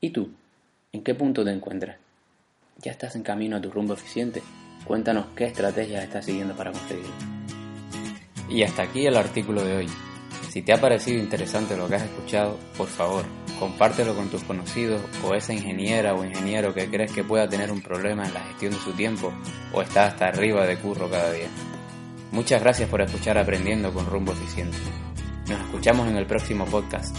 ¿Y 0.00 0.10
tú? 0.10 0.28
¿En 0.90 1.04
qué 1.04 1.14
punto 1.14 1.44
te 1.44 1.52
encuentras? 1.52 1.98
¿Ya 2.78 2.90
estás 2.90 3.14
en 3.14 3.22
camino 3.22 3.58
a 3.58 3.60
tu 3.60 3.70
rumbo 3.70 3.94
eficiente? 3.94 4.42
Cuéntanos 4.84 5.26
qué 5.36 5.44
estrategias 5.44 6.02
estás 6.02 6.24
siguiendo 6.24 6.56
para 6.56 6.72
conseguirlo. 6.72 7.59
Y 8.50 8.62
hasta 8.64 8.82
aquí 8.82 9.06
el 9.06 9.16
artículo 9.16 9.64
de 9.64 9.76
hoy. 9.76 9.86
Si 10.50 10.62
te 10.62 10.72
ha 10.72 10.80
parecido 10.80 11.22
interesante 11.22 11.76
lo 11.76 11.88
que 11.88 11.94
has 11.94 12.02
escuchado, 12.02 12.58
por 12.76 12.88
favor, 12.88 13.24
compártelo 13.60 14.16
con 14.16 14.28
tus 14.28 14.42
conocidos 14.42 15.00
o 15.24 15.34
esa 15.34 15.52
ingeniera 15.52 16.14
o 16.14 16.24
ingeniero 16.24 16.74
que 16.74 16.88
crees 16.90 17.12
que 17.12 17.22
pueda 17.22 17.48
tener 17.48 17.70
un 17.70 17.80
problema 17.80 18.26
en 18.26 18.34
la 18.34 18.40
gestión 18.40 18.72
de 18.72 18.78
su 18.78 18.92
tiempo 18.92 19.32
o 19.72 19.80
está 19.80 20.06
hasta 20.06 20.26
arriba 20.26 20.66
de 20.66 20.76
curro 20.78 21.08
cada 21.08 21.32
día. 21.32 21.48
Muchas 22.32 22.60
gracias 22.60 22.88
por 22.88 23.00
escuchar 23.00 23.38
Aprendiendo 23.38 23.92
con 23.92 24.06
Rumbo 24.06 24.32
Eficiente. 24.32 24.76
Nos 25.48 25.60
escuchamos 25.60 26.08
en 26.08 26.16
el 26.16 26.26
próximo 26.26 26.64
podcast. 26.64 27.16